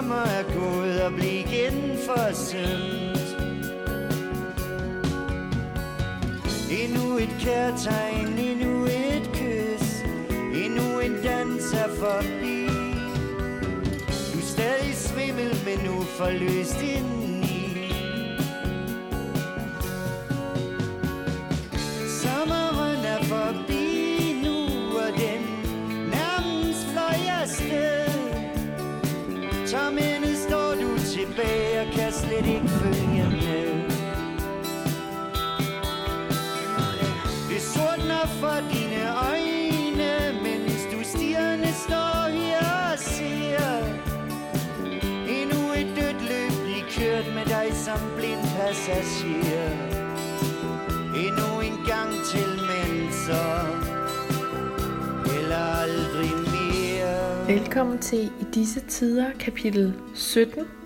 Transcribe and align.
sommer 0.00 0.16
er 0.16 0.42
gået 0.42 1.02
og 1.02 1.12
blive 1.12 1.40
igen 1.40 1.98
forsømt 2.06 3.20
Endnu 6.70 7.16
et 7.16 7.36
kærtegn, 7.40 8.38
endnu 8.38 8.84
et 8.84 9.30
kys 9.32 10.02
Endnu 10.64 11.00
en 11.00 11.12
dans 11.24 11.72
er 11.72 11.88
forbi. 11.98 12.66
Du 14.32 14.38
er 14.38 14.46
stadig 14.46 14.94
svimmel, 14.94 15.56
men 15.64 15.78
nu 15.84 16.02
forløst 16.02 16.82
indeni 16.82 17.19
tilbage 31.20 31.80
og 31.80 31.86
kan 31.92 32.12
slet 32.12 32.46
ikke 32.46 32.68
følge 32.68 33.24
med. 33.44 33.68
Det 37.50 37.62
sortner 37.74 38.26
for 38.40 38.56
dine 38.74 39.02
øjne, 39.30 40.12
mens 40.42 40.80
du 40.92 40.98
stierne 41.02 41.72
står 41.86 42.28
her 42.28 42.92
og 42.92 42.98
ser 42.98 43.70
Endnu 45.38 45.60
et 45.80 45.90
dødt 45.96 46.20
løb 46.30 46.52
blive 46.64 46.84
kørt 46.96 47.26
med 47.34 47.44
dig 47.44 47.66
som 47.74 48.00
blind 48.16 48.44
passager. 48.56 49.70
Endnu 51.24 51.60
en 51.68 51.78
gang 51.86 52.12
til, 52.32 52.50
mennesker 52.70 53.46
Eller 55.38 55.64
aldrig 55.84 56.32
mere. 56.54 57.48
Velkommen 57.58 57.98
til 57.98 58.24
i 58.40 58.44
disse 58.54 58.80
tider 58.80 59.26
kapitel 59.38 59.94
17. 60.14 60.79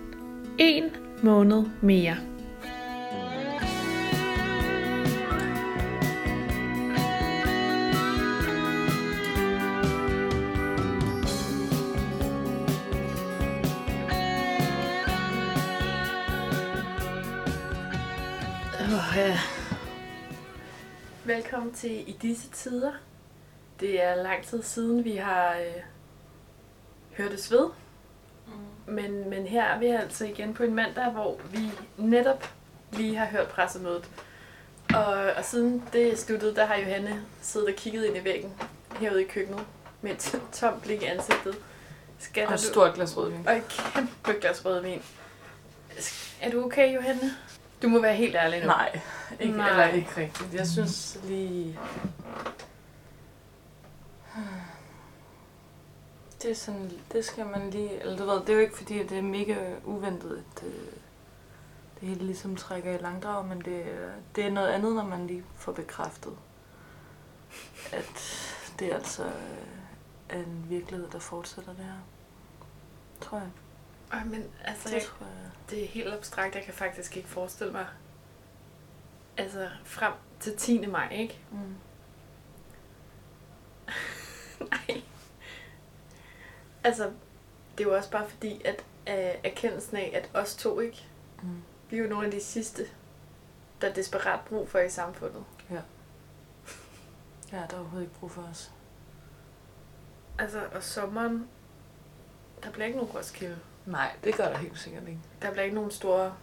En 0.57 0.91
måned 1.23 1.65
mere. 1.81 2.17
Oh, 18.79 19.17
ja. 19.17 19.37
Velkommen 21.25 21.73
til 21.73 22.09
i 22.09 22.17
disse 22.21 22.49
tider. 22.49 22.91
Det 23.79 24.03
er 24.03 24.15
lang 24.15 24.43
tid 24.43 24.63
siden, 24.63 25.03
vi 25.03 25.15
har 25.15 25.57
øh, 25.57 25.83
hørtes 27.17 27.51
ved. 27.51 27.84
Men, 28.87 29.29
men 29.29 29.47
her 29.47 29.63
er 29.63 29.79
vi 29.79 29.85
altså 29.85 30.25
igen 30.25 30.53
på 30.53 30.63
en 30.63 30.73
mandag, 30.73 31.11
hvor 31.11 31.37
vi 31.51 31.71
netop 31.97 32.49
lige 32.91 33.15
har 33.15 33.25
hørt 33.25 33.47
pressemødet. 33.47 34.09
Og, 34.93 35.13
og 35.37 35.45
siden 35.45 35.83
det 35.93 36.19
sluttede, 36.19 36.55
der 36.55 36.65
har 36.65 36.75
Johanne 36.75 37.21
siddet 37.41 37.69
og 37.69 37.75
kigget 37.75 38.05
ind 38.05 38.17
i 38.17 38.23
væggen 38.23 38.53
herude 38.99 39.21
i 39.21 39.27
køkkenet 39.27 39.65
med 40.01 40.11
et 40.11 40.35
tomt 40.59 40.81
blik 40.81 41.01
i 41.01 41.05
ansigtet. 41.05 41.55
Skal 42.19 42.47
Og 42.47 42.53
et 42.53 42.59
stort 42.59 42.93
glas 42.93 43.17
rødvin. 43.17 43.47
Og 43.47 43.57
et 43.57 43.67
kæmpe 43.67 44.39
glas 44.41 44.65
rødvin. 44.65 45.01
Er 46.41 46.51
du 46.51 46.65
okay, 46.65 46.95
Johanne? 46.95 47.31
Du 47.81 47.87
må 47.87 48.01
være 48.01 48.15
helt 48.15 48.35
ærlig 48.35 48.59
nu. 48.59 48.65
Nej, 48.65 48.99
ikke, 49.39 49.57
Nej. 49.57 49.69
eller 49.69 49.87
ikke 49.87 50.09
rigtigt. 50.17 50.53
Jeg 50.53 50.67
synes 50.67 51.19
lige... 51.23 51.79
Det 56.45 56.51
er 56.51 56.55
sådan, 56.55 56.91
det 57.11 57.25
skal 57.25 57.45
man 57.45 57.69
lige, 57.69 58.01
eller 58.01 58.17
du 58.17 58.25
ved, 58.25 58.39
det 58.41 58.49
er 58.49 58.53
jo 58.53 58.59
ikke 58.59 58.77
fordi, 58.77 59.03
det 59.03 59.17
er 59.17 59.21
mega 59.21 59.75
uventet, 59.83 60.43
at 60.57 60.63
øh, 60.63 60.73
det 61.99 62.07
hele 62.09 62.25
ligesom 62.25 62.55
trækker 62.55 62.93
i 62.93 62.97
langdrag, 63.01 63.45
men 63.45 63.61
det, 63.61 63.81
er- 63.93 64.11
det 64.35 64.45
er 64.45 64.51
noget 64.51 64.67
andet, 64.67 64.95
når 64.95 65.03
man 65.03 65.27
lige 65.27 65.43
får 65.55 65.71
bekræftet, 65.71 66.33
at 67.91 68.21
det 68.79 68.91
altså 68.93 69.23
øh, 69.25 69.31
er 70.29 70.39
en 70.39 70.65
virkelighed, 70.69 71.07
der 71.09 71.19
fortsætter 71.19 71.73
det 71.73 71.85
her. 71.85 71.99
Tror 73.21 73.37
jeg. 73.37 73.49
Ej, 74.11 74.23
men 74.23 74.43
altså, 74.63 74.89
Det 74.89 74.95
jeg, 74.95 75.03
tror 75.03 75.25
jeg. 75.25 75.51
det 75.69 75.83
er 75.83 75.87
helt 75.87 76.13
abstrakt. 76.13 76.55
Jeg 76.55 76.63
kan 76.63 76.73
faktisk 76.73 77.17
ikke 77.17 77.29
forestille 77.29 77.71
mig, 77.73 77.85
altså 79.37 79.69
frem 79.83 80.13
til 80.39 80.57
10. 80.57 80.85
maj, 80.85 81.09
ikke? 81.11 81.39
Mm. 81.51 81.75
Nej. 84.71 85.01
Altså, 86.85 87.03
det 87.77 87.83
er 87.85 87.89
jo 87.89 87.95
også 87.95 88.11
bare 88.11 88.29
fordi, 88.29 88.61
at 88.65 88.83
øh, 89.09 89.35
erkendelsen 89.43 89.97
af, 89.97 90.11
at 90.13 90.41
os 90.41 90.55
to 90.55 90.79
ikke, 90.79 91.05
Mm. 91.43 91.61
vi 91.89 91.97
er 91.97 92.01
jo 92.01 92.09
nogle 92.09 92.25
af 92.25 92.31
de 92.31 92.41
sidste, 92.43 92.83
der 93.81 93.89
er 93.89 93.93
desperat 93.93 94.39
brug 94.49 94.69
for 94.69 94.79
i 94.79 94.89
samfundet. 94.89 95.43
Ja, 97.51 97.57
der 97.57 97.75
er 97.75 97.79
overhovedet 97.79 98.05
ikke 98.07 98.19
brug 98.19 98.31
for 98.31 98.41
os. 98.51 98.71
Altså, 100.39 100.61
og 100.75 100.83
sommeren, 100.83 101.47
der 102.63 102.71
bliver 102.71 102.85
ikke 102.85 102.97
nogen 102.99 103.15
Roskilde. 103.15 103.57
Nej, 103.85 104.11
det 104.23 104.35
gør 104.35 104.49
der 104.49 104.57
helt 104.57 104.79
sikkert 104.79 105.03
ikke. 105.07 105.19
Der 105.41 105.51
bliver 105.51 105.63
ikke 105.63 105.75
nogen 105.75 105.91
store... 105.91 106.33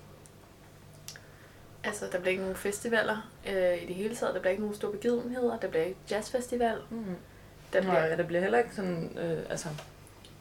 Altså, 1.84 2.04
der 2.12 2.18
bliver 2.18 2.30
ikke 2.30 2.42
nogen 2.42 2.56
festivaler 2.56 3.30
øh, 3.48 3.82
i 3.82 3.86
det 3.86 3.94
hele 3.94 4.16
taget. 4.16 4.34
Der 4.34 4.40
bliver 4.40 4.50
ikke 4.50 4.62
nogen 4.62 4.76
store 4.76 4.92
begivenheder. 4.92 5.58
Der 5.58 5.68
bliver 5.68 5.84
ikke 5.84 5.98
jazzfestival. 6.10 6.78
Mm. 6.90 7.04
Der 7.72 7.80
bliver... 7.80 8.00
bliver, 8.02 8.16
der 8.16 8.26
bliver 8.26 8.40
heller 8.42 8.58
ikke 8.58 8.74
sådan, 8.74 9.18
øh, 9.18 9.50
altså, 9.50 9.68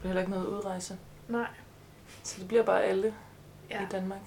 bliver 0.02 0.10
heller 0.10 0.22
ikke 0.22 0.32
noget 0.32 0.48
udrejse. 0.48 0.98
Nej. 1.28 1.48
Så 2.24 2.40
det 2.40 2.48
bliver 2.48 2.64
bare 2.64 2.84
alle 2.84 3.14
ja. 3.70 3.84
I 3.84 3.86
Danmark. 3.92 4.22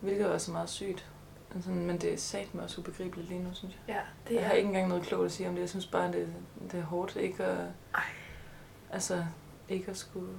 Hvilket 0.00 0.26
også 0.30 0.50
er 0.50 0.52
meget 0.52 0.68
sygt. 0.70 1.10
Men 1.52 1.62
Sådan, 1.62 1.86
men 1.86 2.00
det 2.00 2.12
er 2.12 2.16
sat 2.16 2.54
mig 2.54 2.64
også 2.64 2.80
ubegribeligt 2.80 3.28
lige 3.28 3.42
nu, 3.42 3.48
synes 3.54 3.74
jeg. 3.88 3.94
Ja, 3.96 4.00
det 4.28 4.34
Jeg 4.34 4.42
er... 4.42 4.46
har 4.46 4.54
ikke 4.54 4.66
engang 4.66 4.88
noget 4.88 5.02
klogt 5.04 5.24
at 5.24 5.32
sige 5.32 5.48
om 5.48 5.54
det. 5.54 5.60
Jeg 5.60 5.68
synes 5.68 5.86
bare, 5.86 6.12
det, 6.12 6.28
det 6.72 6.80
er 6.80 6.84
hårdt 6.84 7.16
ikke 7.16 7.44
at... 7.44 7.66
Ej. 7.94 8.02
Altså, 8.90 9.24
ikke 9.68 9.90
at 9.90 9.96
skulle 9.96 10.32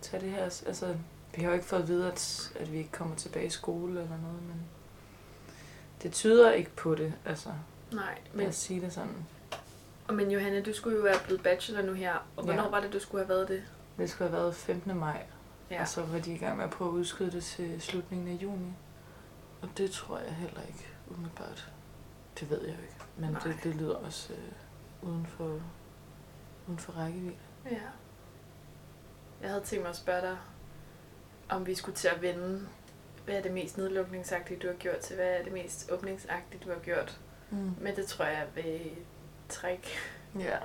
tage 0.00 0.20
det 0.22 0.30
her... 0.30 0.42
Altså, 0.42 0.96
vi 1.34 1.42
har 1.42 1.48
jo 1.48 1.54
ikke 1.54 1.66
fået 1.66 1.80
at 1.82 1.88
vide, 1.88 2.12
at, 2.12 2.52
at 2.60 2.72
vi 2.72 2.78
ikke 2.78 2.92
kommer 2.92 3.16
tilbage 3.16 3.46
i 3.46 3.50
skole 3.50 3.90
eller 4.02 4.18
noget, 4.22 4.42
men 4.42 4.62
det 6.02 6.12
tyder 6.12 6.52
ikke 6.52 6.70
på 6.76 6.94
det, 6.94 7.12
altså. 7.24 7.48
Nej, 7.92 8.18
Men... 8.34 8.46
at 8.46 8.54
sige 8.54 8.80
det 8.80 8.92
sådan. 8.92 9.26
Men 10.14 10.30
Johanne, 10.30 10.62
du 10.62 10.72
skulle 10.72 10.96
jo 10.96 11.02
være 11.02 11.18
blevet 11.24 11.42
bachelor 11.42 11.82
nu 11.82 11.92
her. 11.92 12.14
Og 12.36 12.44
hvornår 12.44 12.62
Ja. 12.62 12.68
var 12.68 12.80
det, 12.80 12.92
du 12.92 12.98
skulle 13.00 13.24
have 13.24 13.28
været 13.28 13.48
det? 13.48 13.62
Det 13.98 14.10
skulle 14.10 14.30
have 14.30 14.40
været 14.42 14.54
15. 14.54 14.96
maj, 14.98 15.26
Ja. 15.70 15.80
og 15.80 15.88
så 15.88 16.02
var 16.02 16.18
de 16.18 16.34
i 16.34 16.38
gang 16.38 16.56
med 16.56 16.64
at 16.64 16.70
prøve 16.70 16.90
at 16.90 16.94
udskyde 16.94 17.30
det 17.30 17.44
til 17.44 17.80
slutningen 17.82 18.28
af 18.28 18.42
juni. 18.42 18.72
Og 19.62 19.68
det 19.78 19.90
tror 19.90 20.18
jeg 20.18 20.32
heller 20.34 20.60
ikke 20.68 20.86
umiddelbart. 21.10 21.70
Det 22.40 22.50
ved 22.50 22.60
jeg 22.60 22.76
jo 22.76 22.82
ikke. 22.82 22.94
Men 23.16 23.30
Nej. 23.30 23.40
det, 23.40 23.56
det 23.64 23.74
lyder 23.74 23.94
også 23.96 24.32
øh, 24.32 25.08
uden, 25.08 25.26
for, 25.26 25.60
uden 26.66 26.78
for 26.78 26.92
rækkevidde. 26.92 27.36
Ja. 27.70 27.80
Jeg 29.42 29.50
havde 29.50 29.64
tænkt 29.64 29.82
mig 29.82 29.90
at 29.90 29.96
spørge 29.96 30.20
dig, 30.22 30.36
om 31.48 31.66
vi 31.66 31.74
skulle 31.74 31.96
til 31.96 32.08
at 32.08 32.22
vende, 32.22 32.68
hvad 33.24 33.34
er 33.34 33.42
det 33.42 33.52
mest 33.52 33.78
nedlukningsagtige, 33.78 34.58
du 34.58 34.66
har 34.66 34.74
gjort, 34.74 34.98
til 34.98 35.16
hvad 35.16 35.26
er 35.26 35.42
det 35.44 35.52
mest 35.52 35.90
åbningsagtige, 35.92 36.60
du 36.64 36.70
har 36.72 36.78
gjort. 36.78 37.18
Mm. 37.50 37.74
Men 37.80 37.96
det 37.96 38.06
tror 38.06 38.24
jeg 38.24 38.46
vil 38.54 38.90
trække 39.48 39.88
Ja. 40.38 40.58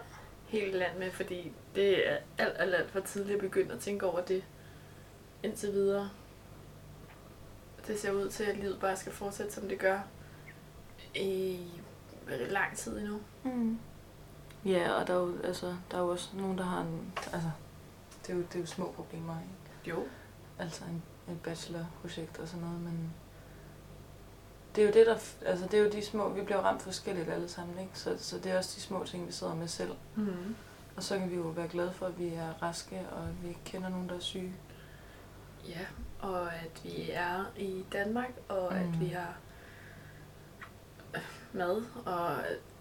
hele 0.47 0.77
land 0.77 0.97
med, 0.97 1.11
fordi 1.11 1.51
det 1.75 2.11
er 2.11 2.17
alt, 2.37 2.55
alt, 2.59 2.75
alt 2.75 2.91
for 2.91 2.99
tidligt 2.99 3.35
at 3.35 3.41
begynde 3.41 3.73
at 3.73 3.79
tænke 3.79 4.05
over 4.05 4.21
det 4.21 4.43
indtil 5.43 5.73
videre. 5.73 6.09
Det 7.87 7.99
ser 7.99 8.11
ud 8.11 8.29
til, 8.29 8.43
at 8.43 8.57
livet 8.57 8.79
bare 8.79 8.97
skal 8.97 9.11
fortsætte, 9.11 9.53
som 9.53 9.69
det 9.69 9.79
gør 9.79 9.99
i 11.15 11.59
lang 12.27 12.77
tid 12.77 12.99
endnu. 12.99 13.19
Mm. 13.43 13.79
Ja, 14.65 14.91
og 14.91 15.07
der 15.07 15.13
er, 15.13 15.17
jo, 15.19 15.41
altså, 15.43 15.75
der 15.91 15.97
er 15.97 16.01
jo 16.01 16.07
også 16.07 16.29
nogen, 16.37 16.57
der 16.57 16.63
har 16.63 16.81
en... 16.81 17.13
Altså, 17.33 17.51
det 18.21 18.33
er 18.33 18.37
jo, 18.37 18.41
det 18.41 18.55
er 18.55 18.59
jo 18.59 18.65
små 18.65 18.91
problemer, 18.91 19.35
ikke? 19.41 19.89
Jo. 19.89 20.03
Altså 20.59 20.83
en, 20.83 21.03
et 21.33 21.41
bachelorprojekt 21.41 22.39
og 22.39 22.47
sådan 22.47 22.65
noget, 22.65 22.81
men... 22.81 23.13
Det 24.75 24.81
er 24.81 24.85
jo 24.87 24.93
det, 24.93 25.07
der... 25.07 25.15
Altså, 25.45 25.65
det 25.65 25.73
er 25.79 25.83
jo 25.83 25.89
de 25.89 26.01
små... 26.05 26.29
Vi 26.29 26.41
bliver 26.41 26.59
ramt 26.59 26.81
forskelligt 26.81 27.29
alle 27.29 27.49
sammen, 27.49 27.79
ikke? 27.79 27.91
Så, 27.93 28.15
så 28.17 28.37
det 28.39 28.51
er 28.51 28.57
også 28.57 28.73
de 28.75 28.81
små 28.81 29.03
ting, 29.05 29.27
vi 29.27 29.31
sidder 29.31 29.55
med 29.55 29.67
selv. 29.67 29.91
Mm-hmm. 30.15 30.55
Og 30.95 31.03
så 31.03 31.17
kan 31.19 31.29
vi 31.31 31.35
jo 31.35 31.41
være 31.41 31.67
glade 31.67 31.91
for, 31.93 32.05
at 32.05 32.19
vi 32.19 32.27
er 32.27 32.53
raske, 32.61 32.99
og 33.11 33.23
at 33.23 33.43
vi 33.43 33.47
ikke 33.47 33.61
kender 33.65 33.89
nogen, 33.89 34.09
der 34.09 34.15
er 34.15 34.19
syge. 34.19 34.53
Ja, 35.67 35.79
og 36.19 36.53
at 36.53 36.81
vi 36.83 37.09
er 37.13 37.45
i 37.57 37.85
Danmark, 37.93 38.31
og 38.49 38.75
at 38.75 38.85
Mm. 38.85 38.99
vi 38.99 39.07
har 39.07 39.33
mad, 41.53 41.83
og 42.05 42.37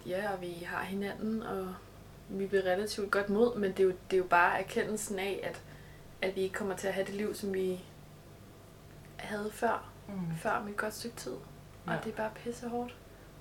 ja, 0.06 0.32
og 0.32 0.40
vi 0.40 0.52
har 0.66 0.82
hinanden, 0.82 1.42
og 1.42 1.74
vi 2.28 2.46
bliver 2.46 2.62
relativt 2.64 3.10
godt 3.10 3.28
mod, 3.28 3.56
men 3.56 3.70
det 3.70 3.80
er 3.80 3.84
jo, 3.84 3.90
det 4.10 4.12
er 4.16 4.18
jo 4.18 4.24
bare 4.30 4.60
erkendelsen 4.60 5.18
af, 5.18 5.40
at, 5.42 5.62
at 6.22 6.36
vi 6.36 6.40
ikke 6.40 6.54
kommer 6.54 6.76
til 6.76 6.88
at 6.88 6.94
have 6.94 7.06
det 7.06 7.14
liv, 7.14 7.34
som 7.34 7.54
vi 7.54 7.84
havde 9.16 9.50
før, 9.52 9.86
Mm. 10.08 10.36
før 10.36 10.50
om 10.50 10.68
et 10.68 10.76
godt 10.76 10.94
stykke 10.94 11.16
tid. 11.16 11.32
Og 11.98 12.04
det 12.04 12.12
er 12.12 12.16
bare 12.16 12.30
pisse 12.34 12.68
hårdt. 12.68 12.96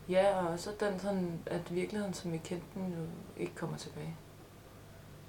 Ja, 0.09 0.39
og 0.39 0.47
også 0.47 0.71
den 0.79 0.99
sådan, 0.99 1.39
at 1.45 1.75
virkeligheden, 1.75 2.13
som 2.13 2.31
vi 2.31 2.37
kendte 2.37 2.65
den, 2.73 2.93
jo 2.93 3.05
ikke 3.37 3.55
kommer 3.55 3.77
tilbage. 3.77 4.15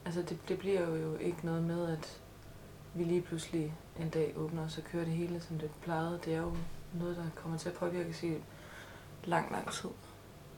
Altså, 0.04 0.22
det, 0.22 0.38
det 0.48 0.58
bliver 0.58 0.96
jo, 0.96 1.16
ikke 1.16 1.46
noget 1.46 1.62
med, 1.62 1.92
at 1.92 2.20
vi 2.94 3.04
lige 3.04 3.22
pludselig 3.22 3.74
en 4.00 4.08
dag 4.08 4.32
åbner, 4.36 4.64
og 4.64 4.70
så 4.70 4.82
kører 4.82 5.04
det 5.04 5.14
hele, 5.14 5.40
som 5.40 5.58
det 5.58 5.70
plejede. 5.82 6.20
Det 6.24 6.34
er 6.34 6.40
jo 6.40 6.52
noget, 6.92 7.16
der 7.16 7.24
kommer 7.34 7.58
til 7.58 7.68
at 7.68 7.74
påvirke 7.74 8.10
os 8.10 8.22
i 8.22 8.34
lang, 9.24 9.52
lang 9.52 9.72
tid. 9.72 9.90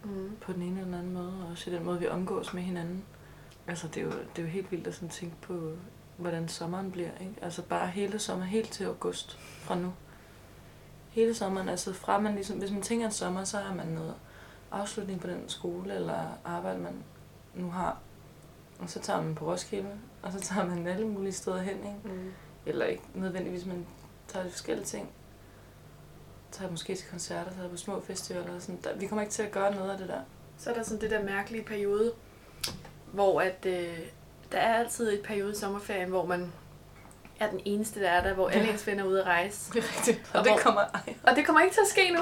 Mm. 0.05 0.37
På 0.41 0.53
den 0.53 0.62
ene 0.62 0.81
eller 0.81 0.85
den 0.85 0.94
anden 0.94 1.14
måde, 1.14 1.43
og 1.44 1.50
også 1.50 1.70
i 1.70 1.75
den 1.75 1.85
måde, 1.85 1.99
vi 1.99 2.09
omgås 2.09 2.55
med 2.55 2.62
hinanden. 2.62 3.05
Altså, 3.67 3.88
det 3.88 3.97
er 3.97 4.05
jo, 4.05 4.11
det 4.11 4.38
er 4.38 4.43
jo 4.43 4.49
helt 4.49 4.70
vildt 4.70 4.87
at 4.87 4.94
sådan 4.94 5.09
tænke 5.09 5.37
på, 5.43 5.73
hvordan 6.17 6.49
sommeren 6.49 6.91
bliver, 6.91 7.11
ikke? 7.20 7.35
Altså, 7.43 7.62
bare 7.62 7.88
hele 7.88 8.19
sommeren, 8.19 8.50
helt 8.50 8.70
til 8.70 8.85
august 8.85 9.38
fra 9.38 9.75
nu. 9.75 9.93
Hele 11.12 11.35
sommeren, 11.35 11.69
altså 11.69 11.93
fra 11.93 12.20
man 12.20 12.35
ligesom, 12.35 12.59
hvis 12.59 12.70
man 12.70 12.82
tænker 12.82 13.06
en 13.06 13.12
sommer, 13.12 13.44
så 13.44 13.56
har 13.56 13.75
man 13.75 13.87
noget 13.87 14.14
afslutning 14.70 15.20
på 15.20 15.26
den 15.26 15.49
skole 15.49 15.94
eller 15.94 16.38
arbejde, 16.44 16.79
man 16.79 17.05
nu 17.55 17.70
har. 17.70 17.99
Og 18.79 18.91
så 18.91 19.00
tager 19.00 19.23
man 19.23 19.35
på 19.35 19.47
Roskilde, 19.53 19.99
og 20.23 20.32
så 20.32 20.41
tager 20.41 20.67
man 20.67 20.87
alle 20.87 21.06
mulige 21.06 21.32
steder 21.32 21.59
hen, 21.59 21.76
ikke? 21.76 22.00
Mm. 22.05 22.32
Eller 22.67 22.87
ikke 22.87 23.03
nødvendigvis, 23.14 23.67
men 23.67 23.87
tager 24.29 24.44
de 24.44 24.50
forskellige 24.50 24.87
ting. 24.87 25.11
Tager 26.53 26.70
måske 26.70 26.94
til 26.94 27.09
koncerter, 27.11 27.53
tager 27.53 27.69
på 27.69 27.76
små 27.76 28.00
festivaler 28.00 28.55
og 28.55 28.62
sådan. 28.62 28.81
Der, 28.85 28.97
vi 28.97 29.06
kommer 29.06 29.23
ikke 29.23 29.32
til 29.32 29.43
at 29.43 29.53
gøre 29.53 29.75
noget 29.75 29.91
af 29.91 29.99
det 29.99 30.09
der. 30.09 30.20
Så 30.59 30.70
er 30.70 30.75
der 30.75 30.82
sådan 30.82 31.00
det 31.00 31.11
der 31.11 31.25
mærkelige 31.25 31.64
periode, 31.64 32.12
hvor 33.12 33.41
at, 33.41 33.67
øh, 33.67 33.99
der 34.53 34.59
er 34.59 34.75
altid 34.75 35.12
et 35.12 35.23
periode 35.23 35.53
i 35.53 35.55
sommerferien, 35.55 36.09
hvor 36.09 36.26
man 36.26 36.53
er 37.42 37.50
den 37.50 37.60
eneste, 37.64 38.00
der 38.00 38.08
er 38.08 38.22
der, 38.22 38.34
hvor 38.34 38.48
alle 38.48 38.64
Ja. 38.66 38.72
ens 38.72 38.86
venner 38.86 39.04
er 39.04 39.08
ude 39.08 39.20
at 39.20 39.26
rejse. 39.26 39.72
Det 39.72 39.78
er 39.84 39.96
rigtigt. 39.96 40.30
Og 40.32 40.38
Og 40.38 40.44
det 40.44 40.52
hvor- 40.52 40.60
kommer... 40.60 40.80
Ej, 40.80 41.14
Og 41.22 41.36
det 41.36 41.46
kommer 41.46 41.60
ikke 41.60 41.74
til 41.74 41.80
at 41.80 41.88
ske 41.88 42.10
nu. 42.16 42.20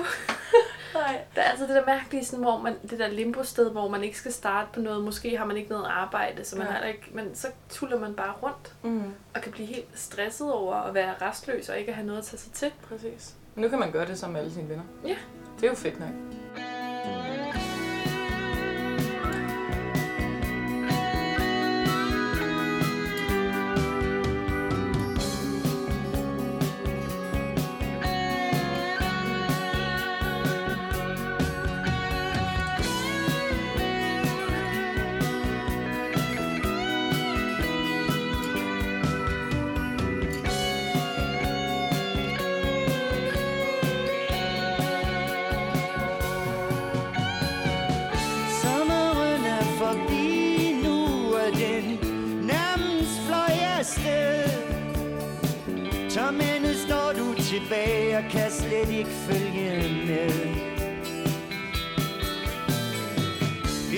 nej. 0.94 1.20
Der 1.34 1.42
er 1.42 1.50
altid 1.50 1.66
det 1.68 1.74
der 1.76 1.86
mærkelige, 1.86 2.24
sådan, 2.24 2.42
hvor 2.44 2.58
man, 2.58 2.74
det 2.90 2.98
der 2.98 3.08
limbo-sted, 3.08 3.70
hvor 3.70 3.88
man 3.88 4.04
ikke 4.04 4.18
skal 4.18 4.32
starte 4.32 4.68
på 4.74 4.80
noget. 4.80 5.04
Måske 5.04 5.36
har 5.38 5.44
man 5.44 5.56
ikke 5.56 5.70
noget 5.70 5.86
arbejde, 5.90 6.44
så 6.44 6.56
man 6.58 6.66
Ja. 6.66 6.72
har 6.72 6.84
ikke, 6.86 7.08
men 7.12 7.34
så 7.34 7.46
tuller 7.70 7.98
man 8.00 8.14
bare 8.14 8.32
rundt 8.42 8.74
Mm, 8.82 9.12
og 9.34 9.40
kan 9.40 9.52
blive 9.52 9.66
helt 9.66 9.88
stresset 9.94 10.52
over 10.52 10.74
at 10.74 10.94
være 10.94 11.14
restløs 11.22 11.68
og 11.68 11.78
ikke 11.78 11.92
have 11.92 12.06
noget 12.06 12.18
at 12.18 12.24
tage 12.24 12.38
sig 12.38 12.52
til. 12.52 12.72
præcis. 12.88 13.34
Nu 13.56 13.68
kan 13.68 13.78
man 13.78 13.92
gøre 13.92 14.06
det 14.06 14.18
sammen 14.18 14.32
med 14.32 14.40
alle 14.40 14.54
sine 14.54 14.68
venner. 14.68 14.84
Ja. 15.06 15.16
Det 15.60 15.66
er 15.66 15.70
jo 15.70 15.76
fedt 15.76 16.00
nok. 16.00 16.08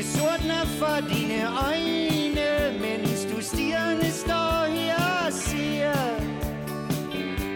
Det 0.02 0.10
sortner 0.10 0.64
for 0.64 1.08
dine 1.14 1.40
øjne, 1.69 2.78
mens 2.81 3.25
du 3.25 3.40
stirrende 3.40 4.10
står 4.10 4.64
her 4.76 5.26
og 5.26 5.32
ser. 5.32 5.93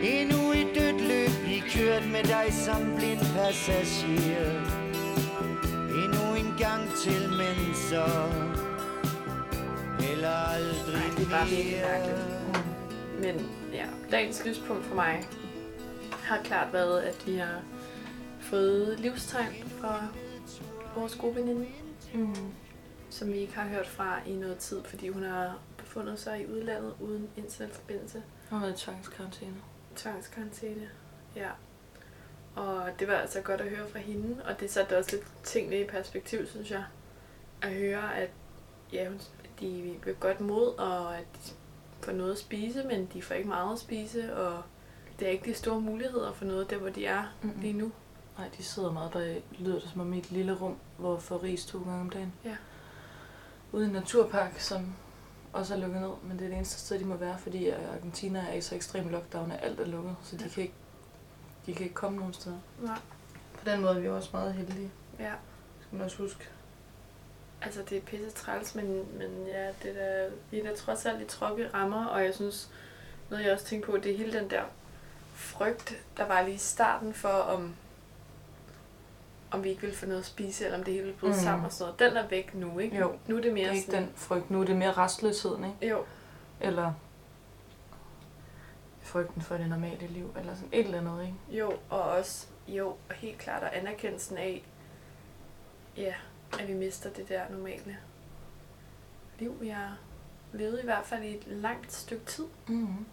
Endnu 0.03 0.53
et 0.53 0.69
dødt 0.75 1.01
løb 1.01 1.31
blive 1.45 1.61
kørt 1.61 2.07
med 2.13 2.23
dig 2.23 2.47
som 2.53 2.95
blind 2.97 3.21
passager. 3.21 4.51
Endnu 6.03 6.35
en 6.35 6.55
gang 6.59 6.83
til, 7.05 7.29
men 7.41 7.75
så 7.75 8.05
Heller 10.01 10.31
aldrig 10.31 10.95
Nej, 10.95 11.17
det 11.17 11.27
er 11.27 11.31
bare 11.31 11.49
virkelig 11.49 11.77
mere. 11.77 11.89
mærkeligt. 11.89 12.21
Men 13.21 13.51
ja, 13.73 13.87
dagens 14.11 14.43
lyspunkt 14.47 14.85
for 14.87 14.95
mig 14.95 15.29
har 16.13 16.39
klart 16.45 16.73
været, 16.73 17.01
at 17.01 17.27
vi 17.27 17.37
har 17.37 17.61
fået 18.41 19.01
livstegn 19.01 19.55
fra 19.81 20.07
vores 20.97 21.15
gode 21.15 21.35
veninde, 21.35 21.67
Mm. 22.17 22.35
som 23.11 23.33
vi 23.33 23.37
ikke 23.39 23.55
har 23.55 23.69
hørt 23.69 23.87
fra 23.87 24.21
i 24.27 24.33
noget 24.33 24.59
tid, 24.59 24.85
fordi 24.85 25.09
hun 25.09 25.23
har 25.23 25.59
befundet 25.77 26.19
sig 26.19 26.43
i 26.43 26.47
udlandet 26.47 26.95
uden 27.01 27.29
internetforbindelse. 27.37 28.23
Hun 28.51 28.59
har 28.59 28.67
været 28.67 28.81
i 28.81 28.85
tvangskarantæne. 28.85 29.55
Tvangskarantæne, 29.97 30.89
ja. 31.37 31.49
Og 32.57 32.89
det 33.01 33.09
var 33.09 33.15
altså 33.15 33.41
godt 33.41 33.61
at 33.61 33.69
høre 33.71 33.89
fra 33.89 33.99
hende, 33.99 34.43
og 34.45 34.61
det 34.61 34.71
satte 34.71 34.99
også 34.99 35.11
lidt 35.17 35.27
tingene 35.45 35.81
i 35.81 35.85
perspektiv, 35.87 36.47
synes 36.47 36.71
jeg. 36.71 36.85
At 37.63 37.73
høre, 37.75 38.17
at 38.17 38.31
ja, 38.93 39.09
hun- 39.09 39.21
de 39.61 39.95
blev 40.03 40.15
godt 40.15 40.41
mod, 40.41 40.79
og 40.79 41.19
at 41.19 41.25
de 41.35 41.51
får 42.01 42.13
noget 42.13 42.33
at 42.33 42.39
spise, 42.39 42.83
men 42.85 43.09
de 43.13 43.23
får 43.23 43.35
ikke 43.35 43.49
meget 43.49 43.73
at 43.73 43.79
spise, 43.79 44.37
og 44.37 44.63
det 45.19 45.29
er 45.29 45.33
ikke 45.33 45.45
de 45.51 45.55
store 45.55 45.81
muligheder 45.81 46.33
for 46.33 46.45
noget, 46.45 46.71
der 46.71 46.77
hvor 46.77 46.89
de 46.89 47.07
er 47.07 47.37
Mm-mm. 47.43 47.61
lige 47.61 47.73
nu. 47.73 47.93
Nej, 48.39 48.49
de 48.59 48.63
sidder 48.63 48.93
meget 48.93 49.11
bag, 49.13 49.45
lyder 49.59 49.81
det 49.81 49.89
som 49.93 50.01
om 50.01 50.13
et 50.15 50.31
lille 50.31 50.55
rum, 50.55 50.77
hvor 50.99 51.19
får 51.19 51.43
ris 51.43 51.67
to 51.67 51.79
gange 51.79 52.01
om 52.01 52.11
dagen. 52.11 52.33
Ja. 52.45 52.57
Ude 53.73 53.85
i 53.85 53.87
en 53.87 53.93
naturpark, 53.93 54.61
som 54.61 54.95
også 55.53 55.75
er 55.75 55.79
lukket 55.79 56.01
ned, 56.01 56.11
men 56.23 56.39
det 56.39 56.45
er 56.45 56.49
det 56.49 56.57
eneste 56.57 56.79
sted, 56.81 56.99
de 56.99 57.05
må 57.05 57.17
være, 57.17 57.39
fordi 57.39 57.69
Argentina 57.69 58.47
er 58.51 58.53
i 58.55 58.61
så 58.61 58.75
ekstrem 58.75 59.09
lockdown, 59.09 59.53
at 59.53 59.59
alt 59.63 59.81
er 59.81 59.87
lukket, 59.87 60.17
så 60.23 60.37
de, 60.37 60.45
Ja. 60.45 60.49
kan 60.51 60.63
ikke, 60.63 60.75
de 61.67 61.75
kan 61.75 61.83
ikke 61.83 61.95
komme 61.95 62.19
nogen 62.19 62.33
steder. 62.33 62.59
Nej. 62.83 62.99
På 63.59 63.65
den 63.71 63.81
måde 63.81 63.95
er 63.97 64.01
vi 64.01 64.09
også 64.09 64.31
meget 64.33 64.55
heldige, 64.55 64.91
Ja, 65.19 65.33
skal 65.81 65.97
man 65.97 66.05
også 66.05 66.17
huske. 66.23 66.49
altså 67.63 67.83
det 67.89 67.99
er 67.99 68.03
pisse 68.03 68.31
træls, 68.31 68.75
men, 68.75 68.87
men 69.19 69.47
ja, 69.47 69.67
det 69.69 69.95
der, 69.95 70.31
vi 70.51 70.61
er 70.61 70.65
da 70.71 70.75
trods 70.77 71.07
alt 71.07 71.23
i 71.23 71.25
trygge 71.25 71.69
rammer, 71.75 72.07
og 72.07 72.25
jeg 72.25 72.35
synes, 72.35 72.71
noget 73.31 73.45
jeg 73.45 73.53
også 73.53 73.65
tænkte 73.65 73.91
på, 73.91 73.97
det 73.97 74.13
er 74.13 74.17
hele 74.17 74.39
den 74.41 74.51
der 74.51 74.63
frygt, 75.35 75.95
der 76.17 76.27
var 76.27 76.43
lige 76.43 76.55
i 76.55 76.59
starten 76.59 77.15
for, 77.15 77.29
om, 77.29 77.75
om 79.51 79.65
vi 79.65 79.69
ikke 79.69 79.81
ville 79.81 79.97
få 79.97 80.07
noget 80.07 80.21
at 80.21 80.27
spise, 80.27 80.65
eller 80.65 80.79
om 80.79 80.85
det 80.85 80.93
hele 80.95 81.05
ville 81.07 81.19
bryde 81.21 81.33
Mm. 81.33 81.39
mm. 81.39 81.43
sammen 81.45 81.67
og 81.67 81.73
sådan 81.73 81.95
noget. 82.01 82.13
Den 82.13 82.25
er 82.25 82.29
væk 82.29 82.55
nu, 82.55 82.79
ikke? 82.79 82.97
Jo, 82.99 83.19
Nu 83.27 83.35
er 83.37 83.41
det 83.41 83.45
Det 83.45 83.55
mere 83.55 83.67
er 83.69 83.73
ikke 83.73 83.87
sådan, 83.87 84.03
den 84.03 84.13
frygt 84.17 84.51
nu, 84.51 84.61
det 84.61 84.71
er 84.71 84.75
mere 84.75 84.93
restløsheden, 84.93 85.65
ikke? 85.65 85.89
Jo, 85.95 86.05
Eller 86.61 86.93
frygten 89.03 89.43
for 89.43 89.57
det 89.57 89.69
normale 89.69 90.07
liv, 90.07 90.35
eller 90.39 90.55
sådan 90.55 90.69
et 90.73 90.85
eller 90.87 90.99
andet, 90.99 91.23
ikke? 91.23 91.59
jo, 91.59 91.73
og 91.91 92.03
også, 92.03 92.47
jo, 92.69 92.97
helt 93.15 93.39
klart, 93.39 93.63
og 93.63 93.77
anerkendelsen 93.77 94.37
af, 94.37 94.65
ja, 95.97 96.15
at 96.61 96.69
vi 96.69 96.75
mister 96.75 97.11
det 97.11 97.29
der 97.29 97.43
normale 97.51 97.97
liv, 99.39 99.57
vi 99.61 99.69
har 99.69 99.97
levet 100.53 100.81
i 100.83 100.85
hvert 100.85 101.07
fald 101.07 101.23
i 101.25 101.35
et 101.37 101.47
langt 101.47 101.93
stykke 101.93 102.25
tid. 102.25 102.45
Mm-hmm. 102.69 103.07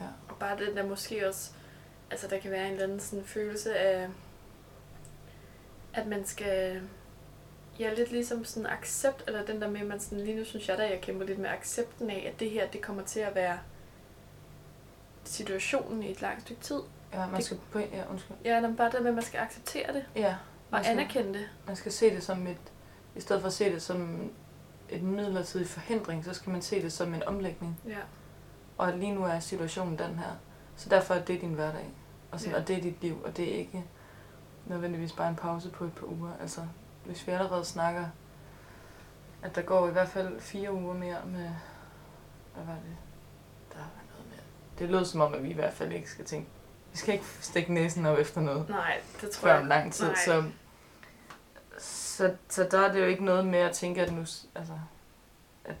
Ja. 0.00 0.06
Og 0.28 0.36
bare 0.38 0.58
den 0.66 0.76
der 0.76 0.86
måske 0.86 1.28
også, 1.28 1.50
altså 2.12 2.26
der 2.28 2.38
kan 2.38 2.50
være 2.50 2.66
en 2.66 2.72
eller 2.72 2.84
anden 2.84 3.00
sådan 3.00 3.24
følelse 3.24 3.76
af, 3.78 4.08
at 5.94 6.06
man 6.06 6.26
skal, 6.26 6.82
ja 7.78 7.94
lidt 7.94 8.10
ligesom 8.12 8.44
sådan 8.44 8.66
accept, 8.66 9.24
eller 9.26 9.44
den 9.44 9.60
der 9.60 9.68
med, 9.70 9.84
man 9.84 10.00
sådan, 10.00 10.20
lige 10.20 10.36
nu 10.38 10.44
synes 10.44 10.68
jeg 10.68 10.78
da, 10.78 10.82
jeg 10.82 11.00
kæmper 11.00 11.24
lidt 11.26 11.38
med 11.38 11.50
accepten 11.50 12.10
af, 12.10 12.30
at 12.34 12.40
det 12.40 12.50
her, 12.50 12.66
det 12.70 12.80
kommer 12.80 13.02
til 13.02 13.20
at 13.20 13.34
være 13.34 13.58
situationen 15.24 16.02
i 16.02 16.10
et 16.10 16.20
langt 16.22 16.42
stykke 16.42 16.62
tid. 16.62 16.80
Ja, 17.12 17.26
man 17.26 17.34
Det- 17.36 17.44
skal 17.44 17.58
på, 17.72 17.78
ja, 17.78 18.10
undskyld. 18.10 18.36
Ja, 18.44 18.60
men 18.60 18.76
bare 18.76 18.90
det 18.90 19.00
med, 19.00 19.08
at 19.08 19.14
man 19.14 19.24
skal 19.24 19.40
acceptere 19.40 19.92
det, 19.92 20.04
Ja, 20.16 20.36
og 20.70 20.80
skal, 20.84 20.92
anerkende 20.98 21.38
det. 21.38 21.48
man 21.66 21.76
skal 21.76 21.92
se 21.92 22.10
det 22.10 22.22
som 22.22 22.46
et, 22.46 22.56
i 23.16 23.20
stedet 23.20 23.40
for 23.42 23.46
at 23.46 23.52
se 23.52 23.64
det 23.72 23.82
som 23.82 24.30
et 24.88 25.02
midlertidig 25.02 25.66
forhindring, 25.66 26.24
så 26.24 26.34
skal 26.34 26.50
man 26.52 26.62
se 26.62 26.82
det 26.82 26.92
som 26.92 27.14
en 27.14 27.22
omlægning. 27.22 27.80
Ja, 27.88 27.98
Og 28.78 28.92
lige 28.92 29.14
nu 29.14 29.24
er 29.24 29.40
situationen 29.40 29.98
den 29.98 30.18
her. 30.18 30.36
Så 30.76 30.88
derfor 30.88 31.14
er 31.14 31.24
det 31.24 31.40
din 31.40 31.52
hverdag. 31.54 31.90
Og, 32.32 32.40
sådan, 32.40 32.54
Ja. 32.54 32.60
og 32.60 32.68
det 32.68 32.76
er 32.76 32.80
dit 32.82 33.02
liv, 33.02 33.22
og 33.24 33.36
det 33.36 33.54
er 33.54 33.58
ikke 33.58 33.84
nødvendigvis 34.66 35.12
bare 35.12 35.28
en 35.28 35.36
pause 35.36 35.70
på 35.70 35.84
et 35.84 35.92
par 35.92 36.06
uger. 36.06 36.30
Altså, 36.40 36.60
hvis 37.04 37.26
vi 37.26 37.32
allerede 37.32 37.64
snakker, 37.64 38.06
at 39.42 39.54
der 39.56 39.62
går 39.62 39.88
i 39.88 39.92
hvert 39.92 40.08
fald 40.08 40.40
fire 40.40 40.72
uger 40.72 40.94
mere 40.94 41.18
med... 41.26 41.50
Hvad 42.54 42.64
var 42.64 42.72
det? 42.74 42.96
Der 43.72 43.78
var 43.78 43.90
noget 44.12 44.26
mere. 44.30 44.40
Det 44.78 44.90
lød 44.90 45.04
som 45.04 45.20
om, 45.20 45.34
at 45.34 45.42
vi 45.42 45.50
i 45.50 45.54
hvert 45.54 45.72
fald 45.72 45.92
ikke 45.92 46.10
skal 46.10 46.24
tænke... 46.24 46.48
Vi 46.92 46.96
skal 46.98 47.14
ikke 47.14 47.26
stikke 47.40 47.74
næsen 47.74 48.06
op 48.06 48.18
efter 48.18 48.40
noget 48.40 48.68
nej, 48.68 49.00
det 49.20 49.30
tror 49.30 49.40
før 49.40 49.52
jeg 49.52 49.62
om 49.62 49.68
lang 49.68 49.92
tid. 49.92 50.06
nej. 50.06 50.14
Så, 50.24 50.44
så, 51.78 52.34
så 52.48 52.68
der 52.70 52.80
er 52.80 52.92
det 52.92 53.00
jo 53.00 53.06
ikke 53.06 53.24
noget 53.24 53.46
med 53.46 53.58
at 53.58 53.72
tænke, 53.72 54.02
at 54.02 54.12
nu... 54.12 54.20
Altså, 54.54 54.72
at, 55.64 55.76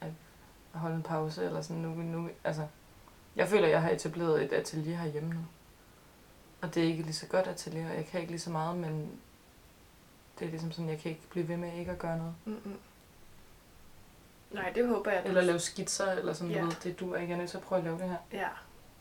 at 0.00 0.10
holde 0.72 0.96
en 0.96 1.02
pause, 1.02 1.44
eller 1.44 1.60
sådan 1.60 1.82
nu, 1.82 1.88
nu... 1.88 2.28
Altså, 2.44 2.66
jeg 3.36 3.48
føler, 3.48 3.64
at 3.64 3.70
jeg 3.72 3.82
har 3.82 3.90
etableret 3.90 4.44
et 4.44 4.52
atelier 4.52 4.96
herhjemme 4.96 5.34
nu. 5.34 5.40
Og 6.60 6.74
det 6.74 6.82
er 6.82 6.86
ikke 6.88 7.02
lige 7.02 7.12
så 7.14 7.26
godt 7.26 7.46
atelier, 7.46 7.90
og 7.90 7.96
jeg 7.96 8.06
kan 8.06 8.20
ikke 8.20 8.32
lige 8.32 8.40
så 8.40 8.50
meget, 8.50 8.76
men 8.76 9.10
det 10.38 10.44
er 10.46 10.50
ligesom 10.50 10.72
sådan, 10.72 10.88
jeg 10.88 10.98
kan 10.98 11.10
ikke 11.10 11.28
blive 11.30 11.48
ved 11.48 11.56
med 11.56 11.72
ikke 11.78 11.90
at 11.90 11.98
gøre 11.98 12.18
noget. 12.18 12.34
Mm-mm. 12.44 12.78
Nej, 14.50 14.70
det 14.74 14.88
håber 14.88 15.10
jeg. 15.10 15.22
Eller 15.24 15.40
lave 15.40 15.58
skitser, 15.60 16.12
eller 16.12 16.32
sådan 16.32 16.50
Ja. 16.52 16.60
noget. 16.60 16.78
Det 16.84 17.00
du 17.00 17.14
ikke 17.14 17.32
er 17.32 17.36
nødt 17.38 17.50
til 17.50 17.56
at 17.56 17.62
prøve 17.62 17.78
at 17.78 17.84
lave 17.84 17.98
det 17.98 18.08
her. 18.08 18.16
Ja, 18.32 18.48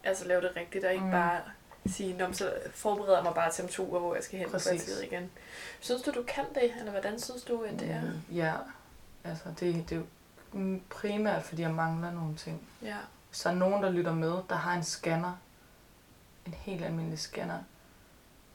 altså 0.04 0.28
lave 0.28 0.42
det 0.42 0.52
rigtigt, 0.56 0.86
og 0.86 0.94
ikke 0.94 1.06
Mm. 1.06 1.12
bare 1.12 1.42
sige, 1.86 2.18
Nå, 2.18 2.34
så 2.34 2.54
forbereder 2.72 3.16
jeg 3.16 3.24
mig 3.24 3.34
bare 3.34 3.52
til 3.52 3.64
om 3.64 3.70
to 3.70 3.90
uger, 3.90 4.00
hvor 4.00 4.16
jeg 4.16 4.24
skal 4.24 4.40
hen 4.40 4.48
på 4.48 4.52
Præcis. 4.52 4.70
kvarteret 4.70 5.04
igen. 5.04 5.32
Synes 5.80 6.02
du, 6.02 6.12
du 6.12 6.24
kan 6.28 6.46
det, 6.56 6.72
eller 6.80 6.92
hvordan 6.92 7.20
synes 7.20 7.44
du, 7.44 7.62
at 7.64 7.80
det 7.80 7.92
er? 7.92 8.02
Mm, 8.02 8.36
Ja, 8.36 8.54
altså 9.24 9.44
det, 9.60 9.90
det 9.90 9.92
er 9.96 9.96
jo 9.96 10.06
primært, 10.90 11.44
fordi 11.44 11.62
jeg 11.62 11.72
mangler 11.74 12.12
nogle 12.12 12.36
ting. 12.36 12.68
Ja. 12.82 12.98
Hvis 13.30 13.40
der 13.42 13.50
er 13.50 13.54
nogen, 13.56 13.84
der 13.84 13.90
lytter 13.90 14.14
med, 14.14 14.34
der 14.50 14.56
har 14.56 14.74
en 14.74 14.84
scanner, 14.84 15.34
en 16.46 16.54
helt 16.54 16.86
almindelig 16.86 17.20
scanner, 17.20 17.60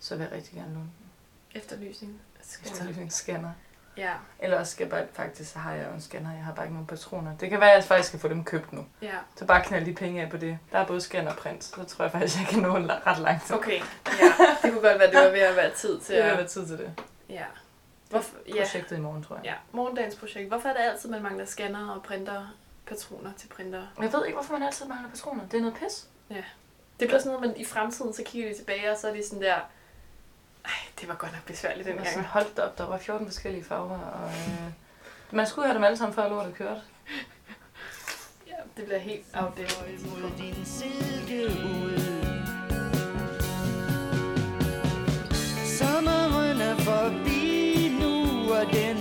så 0.01 0.17
vil 0.17 0.23
jeg 0.25 0.33
rigtig 0.33 0.55
gerne 0.55 0.73
låne 0.75 0.85
den. 0.99 1.11
Efterlysning. 1.55 2.21
Skal 2.43 2.71
Efterlysning 2.73 3.13
scanner. 3.13 3.51
Ja, 3.97 4.13
Eller 4.39 4.59
også 4.59 4.73
skal 4.73 4.85
jeg 4.85 4.91
bare, 4.91 5.07
faktisk 5.13 5.53
så 5.53 5.59
har 5.59 5.73
jeg 5.73 5.87
jo 5.89 5.95
en 5.95 6.01
scanner, 6.01 6.33
jeg 6.35 6.45
har 6.45 6.53
bare 6.55 6.65
ikke 6.65 6.75
nogen 6.75 6.87
patroner. 6.87 7.37
Det 7.37 7.51
kan 7.51 7.61
være, 7.61 7.71
at 7.71 7.77
jeg 7.77 7.85
faktisk 7.85 8.09
skal 8.09 8.21
få 8.21 8.29
dem 8.29 8.45
købt 8.45 8.73
nu. 8.73 8.87
ja. 9.03 9.15
Så 9.37 9.45
bare 9.45 9.65
knald 9.65 9.87
de 9.87 9.95
penge 9.95 10.23
af 10.23 10.31
på 10.31 10.37
det. 10.37 10.59
Der 10.73 10.79
er 10.79 10.87
både 10.87 11.01
scanner 11.01 11.31
og 11.31 11.37
print, 11.37 11.65
så 11.65 11.85
tror 11.85 12.05
jeg 12.05 12.13
faktisk, 12.13 12.39
jeg 12.39 12.47
kan 12.49 12.59
nå 12.63 12.77
ret 13.07 13.19
langt. 13.19 13.51
Okay, 13.53 13.81
ja. 14.07 14.33
Det 14.63 14.73
kunne 14.73 14.89
godt 14.89 14.99
være, 14.99 15.11
det 15.11 15.17
var 15.17 15.31
ved 15.31 15.41
at 15.41 15.57
være 15.57 15.75
tid 15.75 16.01
til 16.01 16.15
Det 16.17 16.21
at... 16.23 16.37
være 16.39 16.47
tid 16.47 16.67
til 16.67 16.79
det. 16.79 16.95
Ja. 17.29 17.45
Hvorfor, 18.11 18.37
ja. 18.49 18.53
Projektet 18.53 18.97
i 18.97 19.01
morgen, 19.01 19.23
tror 19.23 19.37
jeg. 19.37 19.45
ja, 19.45 19.55
morgendagens 19.73 20.15
projekt. 20.17 20.49
Hvorfor 20.49 20.69
er 20.69 20.73
det 20.73 20.81
altid, 20.83 21.11
man 21.11 21.23
mangler 21.23 21.45
scanner 21.45 21.91
og 21.91 22.03
printer, 22.03 22.47
patroner 22.87 23.33
til 23.37 23.49
printer? 23.49 23.87
Jeg 24.03 24.13
ved 24.13 24.27
ikke, 24.27 24.37
hvorfor 24.37 24.53
man 24.53 24.63
altid 24.63 24.87
mangler 24.87 25.09
patroner. 25.11 25.47
Det 25.47 25.55
er 25.57 25.61
noget 25.61 25.77
pis. 25.77 26.07
Det 27.01 27.09
bliver 27.09 27.21
sådan 27.21 27.33
noget, 27.33 27.49
man 27.49 27.61
i 27.61 27.65
fremtiden, 27.65 28.15
så 28.15 28.23
kigger 28.27 28.49
de 28.49 28.57
tilbage, 28.57 28.91
og 28.91 28.99
så 28.99 29.09
er 29.09 29.13
de 29.13 29.27
sådan 29.27 29.43
der... 29.43 29.55
Ej, 30.65 30.73
det 31.01 31.09
var 31.09 31.15
godt 31.15 31.33
nok 31.33 31.45
besværligt 31.47 31.87
den 31.87 31.97
gang. 31.97 32.27
hold 32.27 32.55
da 32.57 32.63
op, 32.63 32.79
der 32.79 32.87
var 32.87 32.99
14 32.99 33.27
forskellige 33.27 33.65
farver, 33.65 33.99
og 33.99 34.29
øh, 34.29 34.73
man 35.31 35.47
skulle 35.47 35.67
have 35.67 35.75
dem 35.75 35.85
alle 35.85 35.97
sammen, 35.97 36.15
før 36.15 36.29
lortet 36.29 36.55
kørte. 36.55 36.81
Ja, 38.47 38.55
det 38.77 38.85
bliver 38.85 38.99
helt 38.99 39.27
outdated. 39.35 40.07
mod 40.07 40.31
din 40.39 40.65
silkehud. 40.65 41.99
Sommeren 45.79 46.61
er 46.61 46.77
forbi 46.77 47.89
nu, 48.01 48.53
og 48.55 48.67
den 48.73 48.97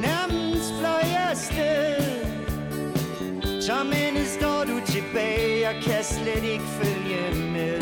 nærmest 0.00 0.72
fløj 0.78 1.30
afsted. 1.30 2.15
Som 3.66 3.92
ende 3.92 4.26
står 4.26 4.64
du 4.64 4.80
tilbage 4.86 5.68
og 5.68 5.74
kan 5.82 6.04
slet 6.04 6.44
ikke 6.44 6.64
følge 6.64 7.50
med. 7.52 7.80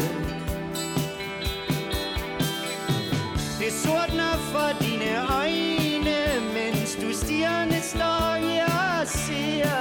Det 3.61 3.73
sortner 3.73 4.35
for 4.53 4.69
dine 4.81 5.11
øjne, 5.41 6.19
mens 6.55 6.95
du 7.03 7.12
stierne 7.12 7.81
står 7.81 8.37
her 8.47 9.00
og 9.00 9.07
ser. 9.07 9.76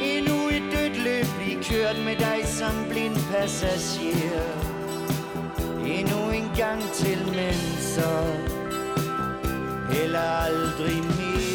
Endnu 0.00 0.48
et 0.48 0.62
dødt 0.72 0.96
løb 1.04 1.26
blive 1.38 1.62
kørt 1.64 1.98
med 2.04 2.16
dig 2.16 2.40
som 2.46 2.74
blind 2.90 3.16
passager 3.32 4.42
Endnu 5.86 6.30
en 6.30 6.50
gang 6.56 6.82
til, 6.92 7.18
men 7.26 7.54
så 7.80 8.10
Heller 9.90 10.20
aldrig 10.20 11.02
mere 11.02 11.53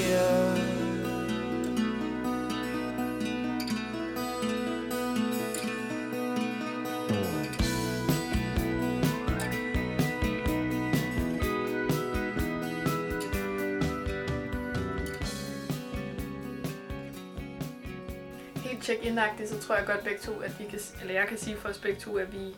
check-in-agtigt, 19.09 19.49
så 19.49 19.59
tror 19.59 19.75
jeg 19.75 19.85
godt 19.85 20.03
begge 20.03 20.19
to, 20.19 20.39
at 20.39 20.59
vi 20.59 20.65
kan, 20.65 20.79
eller 21.01 21.13
jeg 21.13 21.27
kan 21.27 21.37
sige 21.37 21.57
for 21.57 21.69
os 21.69 21.77
begge 21.77 21.99
to, 21.99 22.17
at 22.17 22.33
vi 22.33 22.55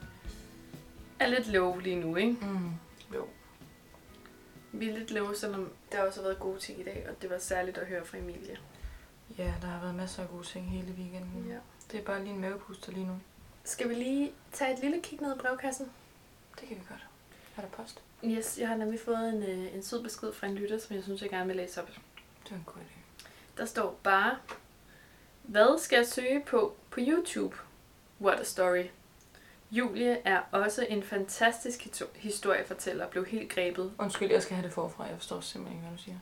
er 1.19 1.27
lidt 1.27 1.47
low 1.47 1.77
lige 1.79 1.95
nu, 1.95 2.15
ikke? 2.15 2.37
Mm. 2.41 2.71
Jo. 3.13 3.27
Vi 4.71 4.89
er 4.89 4.97
lidt 4.97 5.11
low, 5.11 5.33
selvom 5.33 5.71
der 5.91 6.03
også 6.03 6.19
har 6.19 6.27
været 6.27 6.39
gode 6.39 6.59
ting 6.59 6.79
i 6.79 6.83
dag, 6.83 7.05
og 7.09 7.21
det 7.21 7.29
var 7.29 7.37
særligt 7.37 7.77
at 7.77 7.87
høre 7.87 8.05
fra 8.05 8.17
Emilie. 8.17 8.57
Ja, 9.37 9.53
der 9.61 9.67
har 9.67 9.81
været 9.81 9.95
masser 9.95 10.23
af 10.23 10.29
gode 10.29 10.43
ting 10.43 10.71
hele 10.71 10.93
weekenden. 10.93 11.45
Ja. 11.49 11.57
Det 11.91 11.99
er 11.99 12.03
bare 12.03 12.23
lige 12.23 12.33
en 12.33 12.41
mavepuster 12.41 12.91
lige 12.91 13.07
nu. 13.07 13.19
Skal 13.63 13.89
vi 13.89 13.93
lige 13.93 14.31
tage 14.51 14.73
et 14.73 14.79
lille 14.79 15.01
kig 15.01 15.21
ned 15.21 15.35
i 15.35 15.39
brevkassen? 15.39 15.91
Det 16.59 16.67
kan 16.67 16.77
vi 16.77 16.81
godt. 16.89 17.07
Er 17.57 17.61
der 17.61 17.69
post? 17.69 18.01
Yes, 18.25 18.57
jeg 18.59 18.67
har 18.67 18.75
nemlig 18.75 18.99
fået 18.99 19.29
en, 19.29 19.43
øh, 19.43 19.75
en 19.75 19.83
sød 19.83 20.03
besked 20.03 20.33
fra 20.33 20.47
en 20.47 20.55
lytter, 20.55 20.79
som 20.79 20.95
jeg 20.95 21.03
synes, 21.03 21.21
jeg 21.21 21.29
gerne 21.29 21.47
vil 21.47 21.55
læse 21.55 21.81
op. 21.81 21.87
Det 22.43 22.51
er 22.51 22.55
en 22.55 22.63
god 22.65 22.81
idé. 22.81 23.25
Der 23.57 23.65
står 23.65 23.99
bare, 24.03 24.37
hvad 25.43 25.79
skal 25.79 25.95
jeg 25.97 26.07
søge 26.07 26.43
på 26.47 26.73
på 26.91 26.99
YouTube? 27.03 27.55
What 28.21 28.39
a 28.39 28.43
story. 28.43 28.83
Julie 29.71 30.17
er 30.27 30.39
også 30.51 30.85
en 30.89 31.03
fantastisk 31.03 31.87
historiefortæller, 32.15 33.07
blev 33.07 33.25
helt 33.25 33.53
grebet. 33.53 33.91
Undskyld, 33.99 34.31
jeg 34.31 34.43
skal 34.43 34.55
have 34.55 34.65
det 34.67 34.73
forfra. 34.73 35.03
Jeg 35.03 35.13
forstår 35.17 35.41
simpelthen 35.41 35.77
ikke, 35.77 35.87
hvad 35.87 35.97
du 35.97 36.03
siger. 36.03 36.17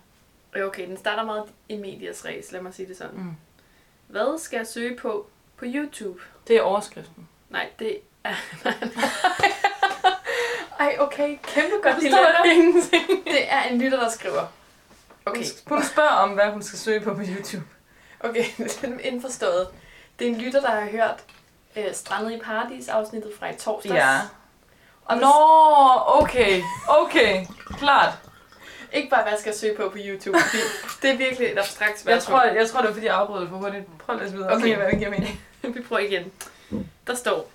Øh, 0.55 0.67
Okay, 0.67 0.87
den 0.87 0.97
starter 0.97 1.23
meget 1.23 1.43
i 1.69 1.77
medias 1.77 2.25
ræs, 2.25 2.51
lad 2.51 2.61
mig 2.61 2.73
sige 2.73 2.87
det 2.87 2.97
sådan. 2.97 3.15
Mm. 3.17 3.31
Hvad 4.07 4.39
skal 4.39 4.57
jeg 4.57 4.67
søge 4.67 4.95
på 4.97 5.27
på 5.57 5.65
YouTube? 5.67 6.19
Det 6.47 6.57
er 6.57 6.61
overskriften. 6.61 7.27
Nej, 7.49 7.69
det 7.79 7.97
er... 8.23 8.35
Ej, 10.79 10.95
okay, 10.99 11.37
kæmpe 11.43 11.75
godt 11.83 11.95
dilemma. 11.95 12.17
står 12.17 12.45
ingenting. 12.45 13.25
Det 13.25 13.51
er 13.51 13.61
en 13.63 13.81
lytter, 13.81 13.99
der 13.99 14.09
skriver. 14.09 14.41
Okay, 15.25 15.39
Okay. 15.39 15.45
Hun 15.67 15.83
spørger 15.83 16.09
om, 16.09 16.29
hvad 16.29 16.51
hun 16.51 16.63
skal 16.63 16.79
søge 16.79 16.99
på 16.99 17.13
på 17.13 17.21
YouTube. 17.21 17.63
Okay, 18.19 18.45
indforstået. 19.11 19.67
Det 20.19 20.27
er 20.27 20.31
en 20.31 20.37
lytter, 20.41 20.61
der 20.61 20.69
har 20.69 20.89
hørt 20.89 21.23
øh, 21.75 21.93
Strandet 21.93 22.31
i 22.31 22.39
Paradis 22.39 22.87
afsnittet 22.87 23.31
fra 23.39 23.49
i 23.49 23.55
torsdags. 23.55 23.95
Ja. 23.95 24.19
Og 25.05 25.17
Nå, 25.17 25.33
okay. 26.07 26.61
Okay. 26.87 27.45
Klart. 27.77 28.13
Ikke 28.93 29.09
bare, 29.09 29.21
hvad 29.21 29.31
jeg 29.31 29.39
skal 29.39 29.55
søge 29.57 29.75
på 29.77 29.89
på 29.89 29.97
YouTube. 29.99 30.37
Det 31.01 31.09
er 31.11 31.17
virkelig 31.17 31.47
et 31.51 31.59
abstrakt 31.59 31.91
Jeg 31.91 31.99
spørgsmål. 31.99 32.39
tror, 32.39 32.45
jeg 32.47 32.69
tror, 32.69 32.79
det 32.79 32.87
var 32.87 32.93
fordi, 32.93 33.05
jeg 33.05 33.15
afbrød 33.15 33.41
det 33.41 33.49
for 33.49 33.57
hurtigt. 33.57 33.97
Prøv 33.97 34.15
at 34.15 34.21
læse 34.21 34.33
videre. 34.33 34.49
Okay. 34.53 34.61
Okay, 34.61 34.75
hvad 34.75 34.87
det 34.91 34.97
giver 34.97 35.09
mening. 35.09 35.41
Vi 35.75 35.81
prøver 35.81 36.01
igen. 36.01 36.31
Der 37.07 37.15
står, 37.15 37.49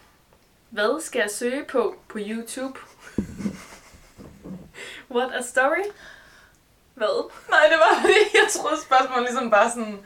hvad 0.70 1.02
skal 1.02 1.20
jeg 1.20 1.30
søge 1.30 1.64
på 1.64 1.94
på 2.08 2.18
YouTube? 2.20 2.78
What 5.10 5.30
a 5.34 5.42
story? 5.42 5.84
Hvad? 6.94 7.30
Nej, 7.50 7.60
det 7.70 7.78
var 7.78 8.00
fordi, 8.00 8.14
jeg 8.40 8.50
troede 8.50 8.76
spørgsmålet 8.82 9.22
ligesom 9.22 9.50
bare 9.50 9.70
sådan... 9.70 9.98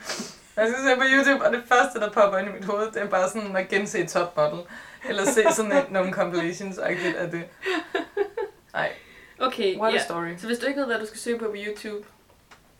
Jeg 0.58 0.68
skal 0.72 0.84
se 0.84 0.96
på 0.96 1.02
YouTube, 1.12 1.46
og 1.46 1.52
det 1.52 1.62
første, 1.66 2.00
der 2.00 2.10
popper 2.10 2.38
ind 2.38 2.48
i 2.48 2.52
mit 2.52 2.64
hoved, 2.64 2.86
det 2.86 3.02
er 3.02 3.06
bare 3.08 3.28
sådan 3.28 3.56
at 3.56 3.68
gense 3.68 4.06
Top 4.06 4.36
Model. 4.36 4.58
Eller 5.08 5.24
se 5.24 5.44
sådan 5.52 5.72
et, 5.72 5.90
nogle 5.90 6.12
compilations 6.12 6.78
af 6.78 7.30
det. 7.30 7.44
Nej, 8.72 8.92
Okay, 9.40 9.78
what 9.78 9.92
a 9.92 9.96
ja. 9.96 10.04
story. 10.04 10.36
Så 10.38 10.46
hvis 10.46 10.58
du 10.58 10.66
ikke 10.66 10.80
ved, 10.80 10.86
hvad 10.86 10.98
du 10.98 11.06
skal 11.06 11.18
søge 11.18 11.38
på 11.38 11.44
på 11.44 11.54
YouTube, 11.66 12.06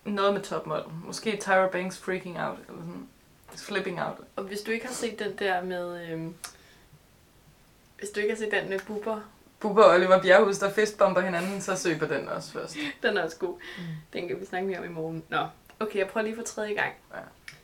Noget 0.04 0.34
med 0.34 0.42
Top 0.42 0.66
Model. 0.66 0.84
Måske 1.04 1.36
Tyra 1.36 1.66
Banks 1.66 1.98
freaking 1.98 2.40
out. 2.40 2.58
Eller 2.68 2.80
sådan. 2.80 3.08
Flipping 3.56 4.02
out. 4.02 4.16
og 4.36 4.44
hvis 4.44 4.60
du 4.60 4.70
ikke 4.70 4.86
har 4.86 4.94
set 4.94 5.18
den 5.18 5.38
der 5.38 5.62
med... 5.62 6.10
Øhm, 6.10 6.34
hvis 7.98 8.10
du 8.10 8.20
ikke 8.20 8.34
har 8.34 8.38
set 8.38 8.50
den 8.50 8.68
med 8.68 8.78
Bubber, 8.86 9.20
Bubber 9.60 9.82
og 9.82 9.94
Oliver 9.94 10.22
Bjerghus, 10.22 10.58
der 10.58 10.70
fistbomber 10.70 11.20
hinanden, 11.20 11.60
så 11.60 11.76
søg 11.76 11.98
på 11.98 12.06
den 12.06 12.28
også 12.28 12.52
først. 12.52 12.76
den 13.02 13.16
er 13.16 13.22
også 13.22 13.36
god. 13.36 13.54
Mm. 13.78 13.84
Den 14.12 14.28
kan 14.28 14.40
vi 14.40 14.46
snakke 14.46 14.66
mere 14.68 14.78
om 14.78 14.84
i 14.84 14.88
morgen. 14.88 15.24
Nå, 15.28 15.46
okay, 15.80 15.98
jeg 15.98 16.08
prøver 16.08 16.24
lige 16.24 16.36
for 16.36 16.42
tredje 16.42 16.74
gang. 16.74 16.92
Ja. 17.14 17.20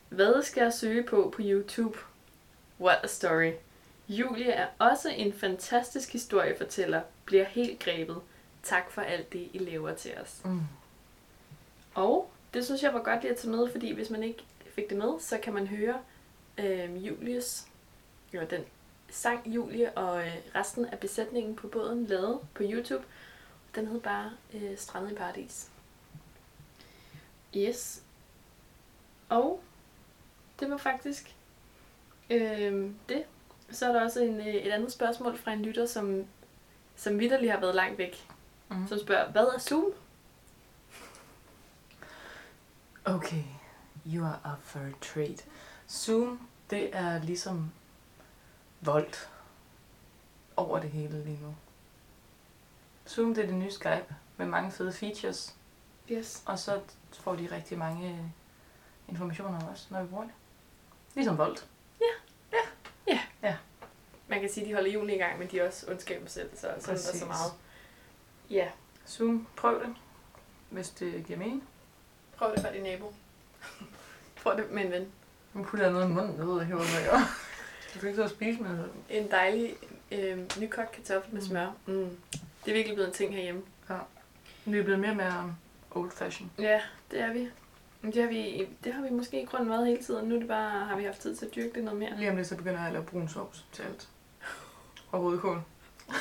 Hvad 0.08 0.42
skal 0.42 0.62
jeg 0.62 0.72
søge 0.72 1.02
på 1.02 1.32
på 1.36 1.42
YouTube? 1.44 1.98
What 2.80 2.98
a 3.02 3.06
story. 3.06 3.52
Julie 4.08 4.50
er 4.50 4.68
også 4.78 5.08
en 5.08 5.32
fantastisk 5.32 6.12
historiefortæller, 6.12 7.02
bliver 7.24 7.44
helt 7.44 7.80
grebet. 7.80 8.20
Tak 8.62 8.90
for 8.90 9.02
alt 9.02 9.32
det, 9.32 9.48
I 9.52 9.58
laver 9.58 9.94
til 9.94 10.12
os. 10.22 10.40
Mm. 10.44 10.60
Og 11.94 12.30
det 12.54 12.64
synes 12.64 12.82
jeg 12.82 12.94
var 12.94 13.02
godt 13.02 13.22
lige 13.22 13.32
at 13.32 13.38
tage 13.38 13.50
med, 13.50 13.70
fordi 13.70 13.92
hvis 13.92 14.10
man 14.10 14.22
ikke 14.22 14.44
fik 14.74 14.90
det 14.90 14.98
med, 14.98 15.20
så 15.20 15.38
kan 15.42 15.54
man 15.54 15.66
høre 15.66 15.98
øh, 16.58 17.06
Julies, 17.06 17.66
eller 18.32 18.46
den 18.46 18.64
sang 19.10 19.46
Julie 19.46 19.90
og 19.90 20.26
øh, 20.26 20.36
resten 20.54 20.84
af 20.84 20.98
besætningen 20.98 21.56
på 21.56 21.68
båden 21.68 22.06
lavet 22.06 22.40
på 22.54 22.62
YouTube. 22.66 23.04
Den 23.74 23.86
hed 23.86 24.00
bare 24.00 24.30
øh, 24.54 24.78
Strandet 24.78 25.12
i 25.12 25.14
Paradis. 25.14 25.68
Yes. 27.56 28.02
Og 29.28 29.62
det 30.60 30.70
var 30.70 30.76
faktisk 30.76 31.36
øh, 32.30 32.90
det. 33.08 33.24
Så 33.70 33.88
er 33.88 33.92
der 33.92 34.04
også 34.04 34.20
en, 34.22 34.40
øh, 34.40 34.46
et 34.46 34.70
andet 34.72 34.92
spørgsmål 34.92 35.38
fra 35.38 35.52
en 35.52 35.62
lytter, 35.62 35.86
som, 35.86 36.24
som 36.96 37.18
vidderlig 37.20 37.52
har 37.52 37.60
været 37.60 37.74
langt 37.74 37.98
væk. 37.98 38.28
Mm. 38.68 38.88
Som 38.88 38.98
spørger, 38.98 39.30
hvad 39.30 39.42
er 39.42 39.58
Zoom? 39.58 39.84
Okay, 43.04 43.42
you 44.06 44.24
are 44.26 44.38
up 44.52 44.62
for 44.62 44.78
a 44.80 44.90
treat. 45.00 45.44
Zoom, 45.90 46.48
det 46.70 46.96
er 46.96 47.22
ligesom 47.22 47.70
voldt 48.80 49.28
over 50.56 50.78
det 50.78 50.90
hele 50.90 51.24
lige 51.24 51.38
nu. 51.42 51.54
Zoom 53.08 53.34
det 53.34 53.42
er 53.44 53.46
det 53.48 53.56
nye 53.56 53.70
Skype 53.70 54.14
med 54.36 54.46
mange 54.46 54.70
fede 54.72 54.92
features, 54.92 55.54
Yes. 56.10 56.42
og 56.46 56.58
så 56.58 56.80
får 57.12 57.36
de 57.36 57.48
rigtig 57.52 57.78
mange 57.78 58.08
øh, 58.10 58.18
informationer 59.08 59.68
os, 59.72 59.90
når 59.90 60.02
vi 60.02 60.08
bruger 60.08 60.24
det. 60.24 60.32
Ligesom 61.14 61.38
Volt. 61.38 61.66
Man 64.28 64.40
kan 64.40 64.50
sige, 64.50 64.64
at 64.64 64.68
de 64.68 64.74
holder 64.74 64.90
juni 64.90 65.14
i 65.14 65.18
gang, 65.18 65.38
men 65.38 65.48
de 65.50 65.58
er 65.60 65.66
også 65.66 65.86
ondskaben 65.90 66.28
selv, 66.28 66.50
så 66.54 66.60
sådan 66.60 66.74
er 66.74 66.78
der 66.86 66.96
så 66.96 67.10
Præcis. 67.10 67.26
meget. 67.26 67.52
Ja, 68.50 68.68
Zoom, 69.08 69.46
prøv 69.56 69.80
det, 69.80 69.94
hvis 70.70 70.88
det 70.90 71.24
giver 71.26 71.38
mening. 71.38 71.62
prøv 72.36 72.54
det 72.54 72.60
for 72.64 72.72
din 72.72 72.82
nabo. 72.82 73.14
prøv 74.42 74.56
det 74.56 74.70
med 74.70 74.84
en 74.84 74.90
ven. 74.90 75.12
Nu 75.54 75.62
putter 75.62 75.84
jeg 75.86 75.92
noget 75.92 76.08
i 76.08 76.12
munden, 76.12 76.38
det 76.38 76.46
ved 76.48 76.54
jeg 76.54 76.62
ikke, 76.62 76.74
hvad 76.76 77.00
jeg 77.00 77.10
gør. 77.10 77.18
Du 77.94 77.98
kan 78.00 78.08
ikke 78.08 78.22
så 78.22 78.34
spise 78.34 78.62
med 78.62 78.70
det. 78.70 78.90
En 79.10 79.30
dejlig 79.30 79.76
øh, 80.12 80.38
nykogt 80.60 80.92
kartoffel 80.92 81.32
med 81.34 81.42
Mm. 81.42 81.48
smør. 81.48 81.70
Mm. 81.86 82.18
Det 82.64 82.70
er 82.70 82.74
virkelig 82.74 82.94
blevet 82.94 83.08
en 83.08 83.14
ting 83.14 83.34
herhjemme. 83.34 83.62
Vi 84.64 84.78
er 84.78 84.82
blevet 84.82 85.00
mere 85.00 85.10
og 85.10 85.16
mere 85.16 85.56
old 85.90 86.10
fashion. 86.10 86.50
Ja, 86.58 86.80
det 87.10 87.20
er 87.20 87.32
vi. 87.32 87.50
Men 88.04 88.12
Det 88.12 88.22
har 88.22 88.28
vi, 88.28 88.68
det 88.84 88.92
har 88.94 89.02
vi 89.02 89.10
måske 89.10 89.42
i 89.42 89.44
grunden 89.44 89.70
været 89.70 89.86
hele 89.86 90.02
tiden. 90.02 90.28
Nu 90.28 90.34
er 90.34 90.38
det 90.38 90.48
bare, 90.48 90.70
har 90.84 90.96
vi 90.96 91.04
haft 91.04 91.20
tid 91.20 91.36
til 91.36 91.46
at 91.46 91.54
dyrke 91.54 91.70
det 91.74 91.84
noget 91.84 91.98
mere. 91.98 92.10
Lige 92.16 92.30
om 92.30 92.36
lidt, 92.36 92.48
så 92.48 92.56
begynder 92.56 92.78
jeg 92.78 92.86
at 92.86 92.92
lave 92.92 93.04
brun 93.04 93.28
sovs 93.28 93.64
til 93.72 93.82
alt. 93.82 94.08
Og 95.12 95.24
rødkål. 95.24 95.62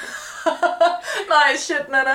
Nej, 1.30 1.56
shit, 1.58 1.90
Nana. 1.90 2.12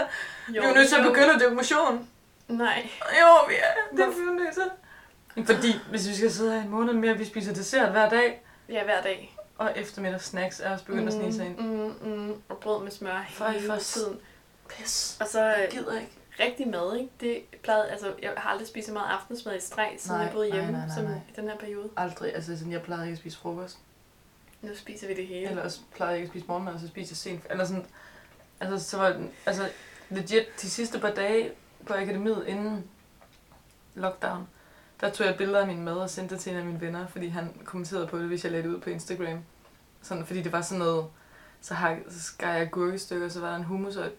Vi 0.48 0.56
er 0.56 0.68
jo 0.68 0.74
nødt 0.74 0.88
til 0.88 0.96
at 0.96 1.02
begynde 1.04 1.34
at 1.34 1.40
dyrke 1.40 1.54
motion. 1.54 2.08
Nej. 2.48 2.88
Jo, 3.20 3.46
vi 3.48 3.54
er. 3.54 3.96
Det 3.96 4.04
er 4.04 4.08
vi 4.10 4.20
jo 4.26 4.32
nødt 4.32 4.54
til. 4.54 4.64
Fordi 5.54 5.72
hvis 5.90 6.08
vi 6.08 6.14
skal 6.14 6.30
sidde 6.32 6.52
her 6.52 6.62
en 6.62 6.68
måned 6.68 6.92
mere, 6.92 7.18
vi 7.18 7.24
spiser 7.24 7.54
dessert 7.54 7.90
hver 7.90 8.08
dag, 8.08 8.42
Ja, 8.68 8.84
hver 8.84 9.02
dag. 9.02 9.36
og 9.58 9.72
eftermiddags 9.76 10.24
snacks 10.24 10.60
er 10.60 10.72
også 10.72 10.84
begyndt 10.84 11.08
at 11.08 11.14
snige 11.14 11.32
sig 11.34 11.46
ind. 11.46 11.58
Mm, 11.58 11.94
mm, 12.08 12.34
og 12.48 12.58
brød 12.58 12.82
med 12.82 12.90
smør 12.90 13.24
hele 13.48 13.66
for 13.66 13.76
tiden. 13.76 14.18
Pis. 14.68 15.16
Og 15.20 15.26
så 15.28 15.40
Jeg 15.44 15.64
øh, 15.64 15.70
gider 15.78 16.00
ikke. 16.00 16.17
Rigtig 16.40 16.68
mad, 16.68 16.96
ikke? 16.96 17.10
Det 17.20 17.42
plejede, 17.62 17.88
altså, 17.90 18.14
jeg 18.22 18.32
har 18.36 18.50
aldrig 18.50 18.68
spist 18.68 18.86
så 18.86 18.92
meget 18.92 19.08
aftensmad 19.08 19.56
i 19.56 19.60
streg, 19.60 19.94
siden 19.98 20.16
Nej, 20.16 20.24
jeg 20.24 20.32
boede 20.32 20.48
nej, 20.48 20.58
hjemme, 20.58 20.72
nej, 20.72 20.86
nej, 20.86 20.96
som 20.96 21.04
nej. 21.04 21.14
i 21.14 21.32
den 21.36 21.48
her 21.48 21.56
periode. 21.56 21.88
Aldrig. 21.96 22.34
Altså, 22.34 22.58
sådan, 22.58 22.72
jeg 22.72 22.82
plejede 22.82 23.04
ikke 23.06 23.12
at 23.12 23.18
spise 23.18 23.38
frokost. 23.38 23.78
Nu 24.62 24.70
spiser 24.76 25.06
vi 25.06 25.14
det 25.14 25.26
hele. 25.26 25.48
Eller 25.50 25.62
også 25.62 25.80
plejede 25.94 26.12
jeg 26.12 26.18
ikke 26.18 26.26
at 26.26 26.32
spise 26.32 26.46
morgenmad, 26.48 26.74
og 26.74 26.80
så 26.80 26.88
spiste 26.88 27.12
jeg 27.12 27.16
sent. 27.16 27.46
Eller 27.50 27.64
sådan, 27.64 27.86
altså, 28.60 28.90
så 28.90 28.96
var 28.96 29.12
den, 29.12 29.30
altså, 29.46 29.68
legit, 30.10 30.46
de 30.62 30.70
sidste 30.70 30.98
par 31.00 31.10
dage 31.10 31.50
på 31.86 31.94
akademiet 31.94 32.44
inden 32.46 32.84
lockdown, 33.94 34.48
der 35.00 35.10
tog 35.10 35.26
jeg 35.26 35.36
billeder 35.36 35.60
af 35.60 35.66
min 35.66 35.82
mad 35.82 35.96
og 35.96 36.10
sendte 36.10 36.34
det 36.34 36.42
til 36.42 36.52
en 36.52 36.58
af 36.58 36.64
mine 36.64 36.80
venner, 36.80 37.06
fordi 37.06 37.28
han 37.28 37.60
kommenterede 37.64 38.06
på 38.06 38.18
det, 38.18 38.26
hvis 38.26 38.44
jeg 38.44 38.52
lagde 38.52 38.68
det 38.68 38.74
ud 38.74 38.80
på 38.80 38.90
Instagram. 38.90 39.44
Sådan, 40.02 40.26
fordi 40.26 40.42
det 40.42 40.52
var 40.52 40.62
sådan 40.62 40.78
noget, 40.78 41.06
så, 41.60 41.74
hak, 41.74 41.96
så 42.08 42.22
skar 42.22 42.52
jeg 42.52 42.70
gurkestykker, 42.70 43.28
så 43.28 43.40
var 43.40 43.50
der 43.50 43.56
en 43.56 43.64
hummus 43.64 43.96
og 43.96 44.06
et, 44.06 44.12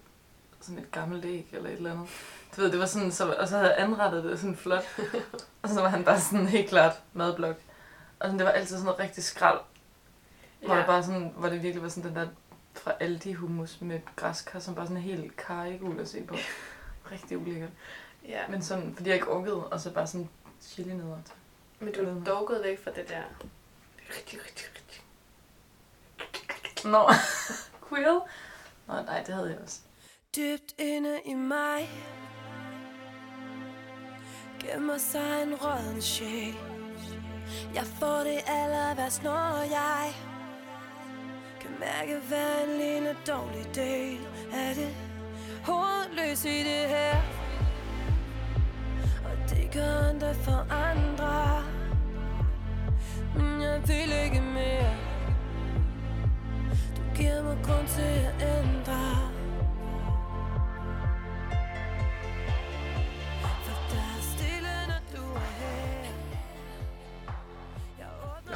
sådan 0.61 0.77
et 0.83 0.91
gammelt 0.91 1.25
æg 1.25 1.47
eller 1.53 1.69
et 1.69 1.75
eller 1.75 1.91
andet. 1.91 2.07
Du 2.55 2.61
ved, 2.61 2.71
det 2.71 2.79
var 2.79 2.85
sådan, 2.85 3.11
så, 3.11 3.33
og 3.33 3.47
så 3.47 3.57
havde 3.57 3.69
jeg 3.73 3.83
anrettet 3.83 4.23
det 4.23 4.39
sådan 4.39 4.55
flot. 4.55 4.83
og 5.61 5.69
så 5.69 5.81
var 5.81 5.89
han 5.89 6.03
bare 6.03 6.19
sådan 6.19 6.47
helt 6.47 6.69
klart 6.69 6.93
madblok. 7.13 7.55
Og 8.19 8.25
sådan, 8.25 8.37
det 8.39 8.45
var 8.45 8.51
altid 8.51 8.75
sådan 8.75 8.85
noget 8.85 8.99
rigtig 8.99 9.23
skrald, 9.23 9.59
hvor, 10.65 10.73
Ja. 10.73 10.79
det 10.79 10.87
bare 10.87 11.03
sådan, 11.03 11.33
hvor 11.37 11.49
det 11.49 11.63
virkelig 11.63 11.83
var 11.83 11.89
sådan 11.89 12.09
den 12.09 12.15
der 12.15 12.27
fra 12.73 12.93
Aldi 12.99 13.33
hummus 13.33 13.81
med 13.81 13.99
græskar, 14.15 14.59
som 14.59 14.75
bare 14.75 14.87
sådan 14.87 15.01
helt 15.03 15.37
karigul 15.37 15.99
at 15.99 16.07
se 16.09 16.23
på. 16.23 16.35
Rigtig 17.11 17.37
ulækkert. 17.37 17.69
ja. 18.27 18.47
Men 18.49 18.61
sådan, 18.61 18.93
fordi 18.95 19.09
jeg 19.09 19.15
ikke 19.15 19.27
orkede, 19.31 19.67
og 19.67 19.79
så 19.79 19.91
bare 19.91 20.07
sådan 20.07 20.29
chili 20.61 20.93
ned 20.93 21.03
til. 21.25 21.33
Men 21.79 21.93
du 21.93 22.01
er 22.19 22.23
dog 22.23 22.47
gået 22.47 22.63
væk 22.63 22.83
fra 22.83 22.91
det 22.91 23.09
der. 23.09 23.21
Rigtig, 24.17 24.39
rigtig, 24.45 24.65
rigtig. 24.75 25.03
Nå, 26.91 27.09
quill? 27.89 28.19
Nå, 28.87 28.93
nej, 29.05 29.23
det 29.23 29.33
havde 29.35 29.49
jeg 29.49 29.57
også. 29.63 29.79
Dybt 30.35 30.75
inde 30.77 31.19
i 31.25 31.33
mig. 31.33 31.89
Gemmer 34.59 34.97
sig 34.97 35.43
en 35.43 35.55
råden 35.55 36.01
sjæl. 36.01 36.55
Jeg 37.73 37.83
får 37.83 38.17
det 38.17 38.39
aller 38.47 38.95
værst, 38.95 39.23
når 39.23 39.61
jeg 39.61 40.13
Kan 41.61 41.69
mærke 41.79 42.19
hver 42.27 42.63
en 42.63 42.77
lille 42.77 43.15
dårlig 43.27 43.75
del 43.75 44.19
Af 44.53 44.75
det 44.75 44.95
hovedløs 45.65 46.45
i 46.45 46.59
det 46.63 46.87
her. 46.89 47.15
Og 49.25 49.49
det 49.49 49.71
gør 49.73 50.09
ondt 50.09 50.37
for 50.37 50.73
andre. 50.73 51.63
Men 53.35 53.61
jeg 53.61 53.81
vil 53.87 54.11
ikke 54.25 54.41
mere. 54.41 54.95
Du 56.97 57.01
giver 57.15 57.43
mig 57.43 57.57
grund 57.63 57.87
til 57.87 58.01
at 58.01 58.33
ændre. 58.41 59.38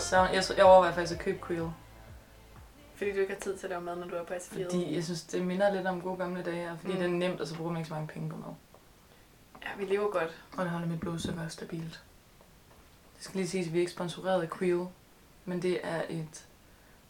Så 0.03 0.17
jeg, 0.17 0.43
jeg 0.57 0.65
overvejer 0.65 0.93
faktisk 0.93 1.19
at 1.19 1.25
købe 1.25 1.39
quill. 1.47 1.67
Fordi 2.95 3.11
du 3.11 3.19
ikke 3.19 3.33
har 3.33 3.39
tid 3.39 3.57
til 3.57 3.65
at 3.65 3.69
lave 3.69 3.81
mad, 3.81 3.95
når 3.95 4.07
du 4.07 4.15
er 4.15 4.23
på 4.23 4.33
SFI'et. 4.33 4.63
Fordi 4.63 4.95
jeg 4.95 5.03
synes, 5.03 5.21
det 5.21 5.41
minder 5.45 5.73
lidt 5.73 5.87
om 5.87 6.01
gode 6.01 6.17
gamle 6.17 6.43
dage, 6.43 6.77
fordi 6.81 6.93
Mm. 6.93 6.99
det 6.99 7.05
er 7.05 7.11
nemt, 7.11 7.41
og 7.41 7.47
så 7.47 7.55
bruger 7.55 7.71
man 7.71 7.79
ikke 7.79 7.87
så 7.87 7.93
mange 7.93 8.07
penge 8.07 8.29
på 8.29 8.35
mad. 8.35 8.53
Ja, 9.63 9.67
vi 9.77 9.85
lever 9.93 10.11
godt. 10.11 10.43
Og 10.57 10.63
det 10.63 10.71
holder 10.71 10.87
mit 10.87 10.99
blodsukker 10.99 11.47
stabilt. 11.47 12.03
Det 13.15 13.23
skal 13.25 13.35
lige 13.37 13.47
siges, 13.49 13.67
at 13.67 13.73
vi 13.73 13.77
er 13.77 13.81
ikke 13.81 13.91
sponsoreret 13.91 14.41
af 14.41 14.49
Quill, 14.49 14.85
men 15.45 15.61
det 15.61 15.79
er 15.83 16.01
et 16.09 16.45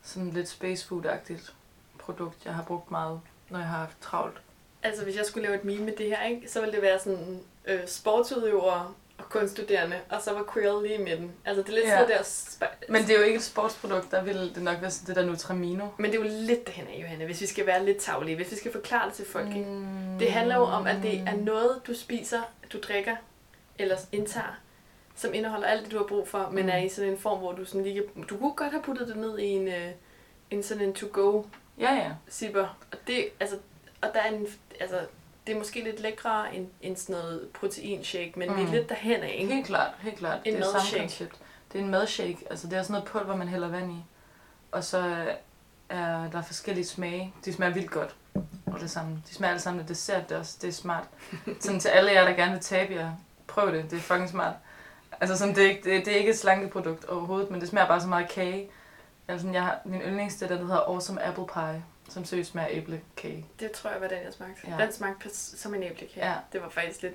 sådan 0.01 0.29
lidt 0.29 0.49
space 0.49 0.85
food-agtigt 0.87 1.53
produkt, 1.99 2.45
jeg 2.45 2.55
har 2.55 2.63
brugt 2.63 2.91
meget, 2.91 3.21
når 3.49 3.59
jeg 3.59 3.67
har 3.67 3.77
haft 3.77 4.01
travlt. 4.01 4.41
Altså, 4.83 5.03
hvis 5.03 5.15
jeg 5.17 5.25
skulle 5.25 5.43
lave 5.47 5.55
et 5.59 5.65
meme 5.65 5.83
med 5.85 5.93
det 5.97 6.05
her, 6.07 6.23
ikke, 6.23 6.51
så 6.51 6.59
ville 6.59 6.73
det 6.73 6.81
være 6.81 6.99
sådan 6.99 7.39
øh, 7.65 7.87
sportsudøvere 7.87 8.93
og 9.23 9.29
kunststuderende, 9.29 9.95
og 10.09 10.21
så 10.21 10.33
var 10.33 10.45
Quill 10.53 10.83
lige 10.83 10.95
i 10.95 11.03
midten. 11.03 11.31
Altså, 11.45 11.61
det 11.63 11.69
er 11.69 11.73
lidt 11.73 11.85
Ja. 11.87 11.97
sådan 11.97 12.09
der... 12.09 12.17
Sp- 12.23 12.85
Men 12.89 13.01
det 13.01 13.09
er 13.09 13.17
jo 13.17 13.23
ikke 13.23 13.37
et 13.37 13.43
sportsprodukt, 13.43 14.11
der 14.11 14.23
vil 14.23 14.51
det 14.55 14.63
nok 14.63 14.81
være 14.81 14.91
sådan 14.91 15.07
det 15.07 15.15
der 15.15 15.25
Nutramino. 15.29 15.87
Men 15.97 16.11
det 16.11 16.19
er 16.19 16.23
jo 16.23 16.29
lidt 16.47 16.67
derhen 16.67 16.87
af, 16.87 17.01
Johanne, 17.01 17.25
hvis 17.25 17.41
vi 17.41 17.45
skal 17.45 17.65
være 17.65 17.85
lidt 17.85 17.97
taglige, 17.97 18.35
hvis 18.35 18.51
vi 18.51 18.55
skal 18.55 18.71
forklare 18.71 19.07
det 19.07 19.13
til 19.15 19.25
folk. 19.25 19.47
Mm. 19.47 20.19
Det 20.19 20.31
handler 20.31 20.55
jo 20.55 20.63
om, 20.63 20.87
at 20.87 20.95
det 21.03 21.19
er 21.19 21.35
noget, 21.35 21.81
du 21.87 21.93
spiser, 21.95 22.41
du 22.73 22.77
drikker 22.79 23.15
eller 23.79 23.97
indtager, 24.11 24.59
som 25.15 25.33
indeholder 25.33 25.67
alt 25.67 25.83
det, 25.83 25.91
du 25.91 25.97
har 25.97 26.05
brug 26.05 26.27
for, 26.27 26.49
men 26.51 26.63
Mm. 26.63 26.69
er 26.69 26.77
i 26.77 26.89
sådan 26.89 27.09
en 27.11 27.17
form, 27.17 27.39
hvor 27.39 27.51
du 27.51 27.65
sådan 27.65 27.83
lige 27.83 28.03
Du 28.29 28.37
kunne 28.37 28.53
godt 28.53 28.71
have 28.71 28.83
puttet 28.83 29.07
det 29.07 29.17
ned 29.17 29.39
i 29.39 29.45
en, 29.45 29.67
øh, 29.67 29.89
en 30.51 30.63
sådan 30.63 30.83
en 30.83 30.93
to-go 30.93 31.43
Ja, 31.79 31.93
ja. 31.93 32.11
zipper. 32.31 32.77
Og 32.91 32.97
det, 33.07 33.25
altså, 33.39 33.55
og 34.01 34.09
der 34.13 34.19
er 34.19 34.29
en, 34.31 34.47
altså, 34.79 34.99
det 35.47 35.53
er 35.53 35.57
måske 35.57 35.83
lidt 35.83 35.99
lækre 35.99 36.55
end, 36.55 36.67
end 36.81 36.95
sådan 36.97 37.15
noget 37.15 37.47
proteinshake, 37.53 38.33
men 38.35 38.49
mm. 38.49 38.55
vi 38.57 38.61
er 38.61 38.65
Mm. 38.65 38.71
lidt 38.71 38.89
derhen 38.89 39.23
af, 39.23 39.35
ikke? 39.39 39.53
Helt 39.53 39.65
klart, 39.67 39.91
helt 39.99 40.17
klart. 40.17 40.39
En 40.45 40.53
det 40.53 40.61
er 40.61 40.65
samme 40.79 40.99
koncept. 40.99 41.35
Det 41.73 41.79
er 41.79 41.83
en 41.83 41.91
madshake. 41.91 42.37
Altså, 42.49 42.67
det 42.67 42.77
er 42.77 42.81
sådan 42.83 42.93
noget 42.93 43.07
pulver, 43.07 43.35
man 43.35 43.47
hælder 43.47 43.67
vand 43.67 43.91
i. 43.91 44.03
Og 44.71 44.83
så 44.83 45.25
er 45.89 46.29
der 46.31 46.41
forskellige 46.41 46.85
smage. 46.85 47.33
De 47.45 47.53
smager 47.53 47.73
vildt 47.73 47.91
godt. 47.91 48.15
Og 48.65 48.79
det 48.79 48.91
samme. 48.91 49.21
De 49.29 49.33
smager 49.35 49.49
alle 49.51 49.61
sammen 49.61 49.81
af 49.81 49.87
dessert. 49.87 50.29
Det 50.29 50.35
er, 50.35 50.39
også, 50.39 50.57
det 50.61 50.67
er 50.67 50.71
smart. 50.71 51.03
sådan 51.59 51.79
til 51.79 51.89
alle 51.89 52.11
jer, 52.11 52.23
der 52.27 52.33
gerne 52.33 52.51
vil 52.51 52.61
tabe 52.61 52.93
jer. 52.93 53.11
Prøv 53.47 53.71
det. 53.75 53.91
Det 53.91 53.97
er 53.97 54.01
fucking 54.01 54.29
smart. 54.29 54.53
Altså, 55.21 55.37
sådan, 55.37 55.55
det, 55.55 55.65
er 55.65 55.69
ikke, 55.69 55.83
det, 55.83 56.05
det 56.05 56.13
er 56.13 56.17
ikke 56.17 56.29
et 56.31 56.37
slankeprodukt 56.39 57.05
overhovedet, 57.05 57.51
men 57.51 57.61
det 57.61 57.69
smager 57.69 57.87
bare 57.87 58.01
så 58.01 58.07
meget 58.07 58.29
kage. 58.29 58.69
Altså, 59.27 59.47
jeg 59.49 59.63
har, 59.63 59.79
min 59.85 60.01
yndlings, 60.01 60.35
det 60.35 60.49
den, 60.49 60.57
der 60.57 60.63
hedder 60.65 60.79
Awesome 60.87 61.23
Apple 61.23 61.45
Pie, 61.53 61.83
som 62.13 62.25
smager 62.43 62.67
af 62.67 62.71
æblekage. 62.77 63.45
Det 63.59 63.71
tror 63.71 63.89
jeg 63.89 64.01
var 64.01 64.07
den, 64.07 64.17
jeg 64.25 64.33
smagte. 64.33 64.61
Ja. 64.67 64.83
Den 64.85 64.93
smagte 64.93 65.29
som 65.35 65.73
en 65.75 65.83
æblekage. 65.83 66.27
Ja. 66.29 66.33
Det 66.53 66.61
var 66.61 66.69
faktisk 66.69 67.01
lidt, 67.01 67.13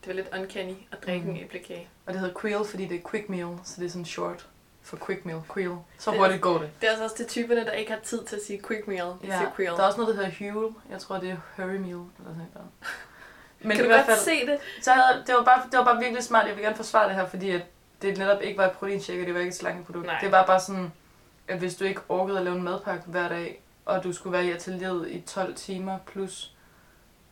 det 0.00 0.06
var 0.08 0.12
lidt 0.14 0.28
uncanny 0.38 0.74
at 0.92 0.98
drikke 1.06 1.24
Mm. 1.26 1.30
en 1.30 1.36
æblekage. 1.42 1.88
Og 2.06 2.12
det 2.12 2.20
hedder 2.20 2.40
Quill, 2.40 2.64
fordi 2.64 2.86
det 2.86 2.96
er 3.04 3.08
quick 3.10 3.28
meal, 3.28 3.58
så 3.64 3.74
det 3.80 3.86
er 3.86 3.90
sådan 3.90 4.04
short 4.04 4.46
for 4.82 4.98
quick 5.06 5.24
meal. 5.24 5.40
Quill. 5.54 5.74
Så 5.98 6.10
Det- 6.10 6.18
hurtigt 6.18 6.40
går 6.42 6.58
det. 6.58 6.70
Det 6.80 6.86
er 6.86 6.90
altså 6.90 7.04
også 7.04 7.16
til 7.16 7.26
typerne, 7.28 7.64
der 7.64 7.72
ikke 7.72 7.92
har 7.92 8.00
tid 8.00 8.24
til 8.24 8.36
at 8.36 8.42
sige 8.46 8.62
quick 8.66 8.86
meal. 8.88 9.06
De 9.06 9.16
Ja, 9.24 9.38
siger 9.38 9.50
quill. 9.56 9.70
der 9.70 9.78
er 9.82 9.86
også 9.86 10.00
noget, 10.00 10.16
der 10.16 10.24
hedder 10.26 10.52
Huel. 10.52 10.74
Jeg 10.90 11.00
tror, 11.00 11.16
det 11.18 11.30
er 11.30 11.36
Hurry 11.56 11.66
Meal. 11.76 11.84
Eller 11.84 12.06
sådan 12.18 12.46
noget. 12.54 12.70
Men 13.62 13.70
kan 13.70 13.80
i 13.80 13.82
du 13.82 13.86
hvert 13.86 14.06
godt 14.06 14.18
fald, 14.18 14.18
se 14.40 14.46
det? 14.46 14.58
så 14.82 14.92
havde, 14.92 15.24
det, 15.26 15.34
var 15.34 15.42
bare, 15.44 15.62
det 15.70 15.78
var 15.78 15.84
bare 15.84 15.98
virkelig 16.00 16.24
smart. 16.24 16.46
Jeg 16.48 16.56
vil 16.56 16.64
gerne 16.64 16.76
forsvare 16.76 17.08
det 17.08 17.14
her, 17.16 17.26
fordi 17.28 17.50
at 17.50 17.62
det 18.02 18.18
netop 18.18 18.42
ikke 18.42 18.58
var 18.58 18.64
et 18.66 18.72
proteinshake, 18.72 19.20
og 19.20 19.26
det 19.26 19.34
var 19.34 19.40
ikke 19.40 19.48
et 19.50 19.56
slankeprodukt. 19.56 20.06
Nej. 20.06 20.18
Det 20.20 20.32
var 20.32 20.46
bare 20.46 20.60
sådan, 20.60 20.92
at 21.48 21.58
hvis 21.58 21.74
du 21.74 21.84
ikke 21.84 22.00
orkede 22.08 22.38
at 22.38 22.44
lave 22.44 22.56
en 22.56 22.62
madpakke 22.62 23.04
hver 23.06 23.28
dag, 23.28 23.60
og 23.90 24.04
du 24.04 24.12
skulle 24.12 24.32
være 24.32 24.46
i 24.46 24.50
atelieret 24.50 25.08
i 25.10 25.20
12 25.20 25.54
timer 25.54 25.98
plus, 26.06 26.54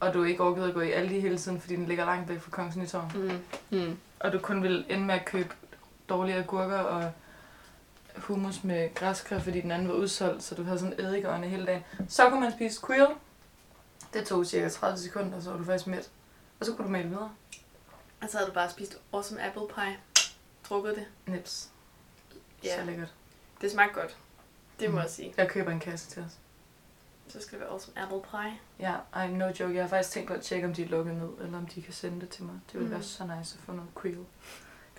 og 0.01 0.15
du 0.15 0.25
ikke 0.25 0.43
orkede 0.43 0.69
at 0.69 0.75
gå 0.75 0.81
i 0.81 0.91
Aldi 0.93 1.21
hele 1.21 1.39
tiden, 1.39 1.61
fordi 1.61 1.77
den 1.77 1.87
ligger 1.87 2.05
langt 2.05 2.29
væk 2.29 2.41
fra 2.41 2.51
Kongens 2.51 2.77
Nytorv, 2.77 3.11
Mm. 3.15 3.79
Mm. 3.79 3.99
og 4.21 4.33
du 4.33 4.39
kun 4.39 4.63
ville 4.63 4.91
ende 4.91 5.05
med 5.05 5.15
at 5.15 5.25
købe 5.25 5.55
dårlige 6.09 6.37
agurker 6.37 6.79
og 6.79 7.13
hummus 8.17 8.65
med 8.65 8.95
græskar, 8.95 9.39
fordi 9.39 9.61
den 9.61 9.71
anden 9.71 9.89
var 9.89 9.95
udsolgt, 9.95 10.43
så 10.43 10.55
du 10.55 10.63
havde 10.63 10.79
sådan 10.79 11.01
eddikårene 11.01 11.47
hele 11.49 11.67
dagen. 11.67 11.83
Så 12.09 12.31
kunne 12.31 12.41
man 12.41 12.53
spise 12.53 12.81
quill. 12.87 13.07
Det 14.15 14.27
tog 14.27 14.47
cirka 14.47 14.69
30 14.69 14.99
sekunder, 14.99 15.37
og 15.37 15.43
så 15.43 15.51
var 15.51 15.59
du 15.59 15.65
faktisk 15.65 15.87
mæt. 15.87 16.11
Og 16.61 16.67
så 16.67 16.73
kunne 16.75 16.85
du 16.85 16.91
male 16.93 17.09
videre. 17.09 17.31
Og 18.23 18.29
så 18.29 18.37
havde 18.39 18.49
du 18.49 18.55
bare 18.55 18.71
spist 18.71 18.99
awesome 19.13 19.47
apple 19.47 19.63
pie. 19.75 19.97
Drukket 20.69 20.97
det. 20.97 21.05
Nips. 21.27 21.69
Ja. 22.65 22.79
Så 22.81 22.85
lækkert. 22.85 23.13
Det 23.61 23.71
smagte 23.71 24.01
godt. 24.01 24.17
Det 24.81 24.89
må 24.91 24.97
Mm. 24.97 25.03
jeg 25.03 25.11
sige. 25.11 25.35
Jeg 25.37 25.49
køber 25.49 25.71
en 25.71 25.81
kasse 25.81 26.11
til 26.11 26.23
os. 26.23 26.33
Så 27.29 27.41
skal 27.41 27.59
det 27.59 27.61
være 27.61 27.71
awesome 27.73 27.99
apple 28.03 28.21
pie. 28.31 28.59
Ja, 28.81 28.95
ej, 29.15 29.27
no 29.29 29.47
joke. 29.47 29.75
Jeg 29.75 29.83
har 29.83 29.89
faktisk 29.89 30.11
tænkt 30.11 30.29
på 30.29 30.35
at 30.35 30.43
tjekke, 30.43 30.67
om 30.67 30.75
de 30.75 30.83
er 30.83 30.89
lukket 30.89 31.15
ned, 31.15 31.29
eller 31.45 31.59
om 31.59 31.67
de 31.67 31.83
kan 31.83 31.93
sende 31.93 32.21
det 32.21 32.29
til 32.29 32.45
mig. 32.45 32.55
Det 32.67 32.75
ville 32.75 32.87
Mm. 32.87 32.93
være 32.95 33.03
så 33.03 33.23
nice 33.39 33.57
at 33.61 33.65
få 33.67 33.73
noget 33.73 33.91
krill. 33.95 34.19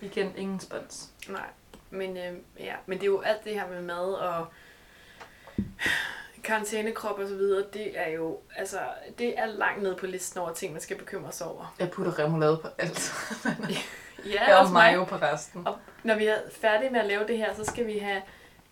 Igen, 0.02 0.32
ingen 0.36 0.60
spons. 0.60 1.10
Nej, 1.28 1.46
men, 1.90 2.16
øh, 2.16 2.34
ja, 2.58 2.74
men 2.86 2.98
det 2.98 3.02
er 3.04 3.10
jo 3.10 3.20
alt 3.20 3.44
det 3.44 3.54
her 3.54 3.68
med 3.68 3.82
mad 3.82 4.12
og 4.12 4.46
karantænekrop 6.44 7.18
og 7.18 7.28
så 7.28 7.34
videre, 7.34 7.64
det 7.72 7.98
er 8.00 8.08
jo, 8.08 8.38
altså, 8.56 8.78
det 9.18 9.38
er 9.38 9.46
langt 9.46 9.82
ned 9.82 9.94
på 9.96 10.06
listen 10.06 10.40
over 10.40 10.52
ting, 10.52 10.72
man 10.72 10.80
skal 10.82 10.98
bekymre 10.98 11.32
sig 11.32 11.46
over. 11.46 11.74
Jeg 11.78 11.90
putter 11.90 12.18
remoulade 12.18 12.58
på 12.62 12.68
alt. 12.78 13.12
Ja, 14.24 14.56
og 14.58 14.70
mig. 14.72 14.92
mayo 14.92 15.04
på 15.04 15.16
resten. 15.16 15.66
Og 15.66 15.78
når 16.04 16.14
vi 16.14 16.26
er 16.26 16.36
færdige 16.52 16.90
med 16.90 17.00
at 17.00 17.06
lave 17.06 17.26
det 17.26 17.36
her, 17.38 17.54
så 17.54 17.64
skal 17.64 17.86
vi 17.86 17.98
have 17.98 18.22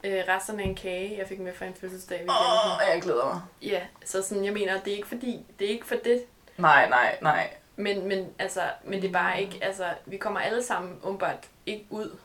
øh, 0.05 0.23
resterne 0.29 0.63
af 0.63 0.67
en 0.67 0.75
kage, 0.75 1.19
jeg 1.19 1.29
fik 1.29 1.39
med 1.39 1.55
fra 1.55 1.65
en 1.67 1.75
fødselsdag. 1.75 2.23
Vi 2.23 2.29
Åh, 2.29 2.67
oh. 2.67 2.95
jeg 2.95 3.03
glæder 3.03 3.25
mig. 3.25 3.41
Ja, 3.63 3.81
så 4.05 4.23
sådan, 4.23 4.45
jeg 4.45 4.53
mener, 4.53 4.81
det 4.81 4.93
er 4.93 4.97
ikke 4.97 5.09
fordi, 5.09 5.47
det 5.59 5.65
er 5.67 5.71
ikke 5.71 5.87
for 5.87 5.97
det, 6.05 6.25
Nej, 6.59 6.89
nej, 6.89 7.19
nej. 7.23 7.51
men, 7.77 8.09
men, 8.09 8.27
altså, 8.39 8.61
men 8.85 9.03
det 9.03 9.09
er 9.09 9.13
bare 9.13 9.43
ikke, 9.43 9.59
altså, 9.63 9.85
vi 10.07 10.17
kommer 10.17 10.41
alle 10.41 10.63
sammen 10.63 11.01
umiddelbart 11.03 11.49
ikke 11.67 11.87
ud 11.91 12.17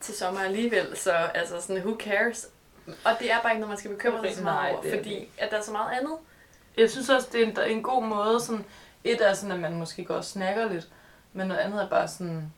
til 0.00 0.14
sommer 0.14 0.40
alligevel, 0.40 0.96
så 0.96 1.12
altså 1.12 1.60
sådan, 1.60 1.82
who 1.82 1.96
cares? 1.98 2.48
Og 2.86 3.12
det 3.18 3.32
er 3.32 3.40
bare 3.42 3.52
ikke 3.52 3.60
noget, 3.60 3.68
man 3.68 3.78
skal 3.78 3.90
bekymre 3.90 4.26
sig 4.26 4.36
så 4.36 4.42
meget 4.42 4.74
over, 4.74 4.84
er 4.84 4.96
fordi 4.96 5.28
at 5.38 5.50
der 5.50 5.56
er 5.56 5.62
så 5.62 5.72
meget 5.72 5.98
andet. 5.98 6.16
Jeg 6.76 6.90
synes 6.90 7.08
også, 7.08 7.28
det 7.32 7.42
er 7.42 7.64
en, 7.66 7.76
en 7.76 7.82
god 7.82 8.02
måde. 8.02 8.40
Sådan, 8.40 8.64
et 9.04 9.28
er 9.28 9.34
sådan, 9.34 9.52
at 9.52 9.60
man 9.60 9.74
måske 9.74 10.04
går 10.04 10.14
og 10.14 10.24
snakker 10.24 10.68
lidt, 10.68 10.88
men 11.32 11.48
noget 11.48 11.60
andet 11.60 11.82
er 11.82 11.88
bare 11.88 12.08
sådan, 12.08 12.52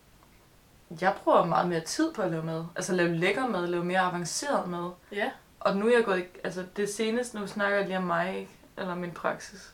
jeg 1.01 1.13
bruger 1.23 1.45
meget 1.45 1.67
mere 1.69 1.79
tid 1.79 2.13
på 2.13 2.21
at 2.21 2.31
lave 2.31 2.43
mad. 2.43 2.65
Altså 2.75 2.93
lave 2.93 3.15
lækker 3.15 3.47
mad, 3.47 3.67
lave 3.67 3.85
mere 3.85 3.99
avanceret 3.99 4.69
mad. 4.69 4.91
Ja. 5.11 5.31
Og 5.59 5.77
nu 5.77 5.87
er 5.87 5.95
jeg 5.95 6.05
gået, 6.05 6.25
altså 6.43 6.65
det 6.77 6.89
seneste, 6.89 7.39
nu 7.39 7.47
snakker 7.47 7.77
jeg 7.77 7.87
lige 7.87 7.97
om 7.97 8.03
mig, 8.03 8.39
ikke? 8.39 8.51
Eller 8.77 8.95
min 8.95 9.11
praksis. 9.11 9.73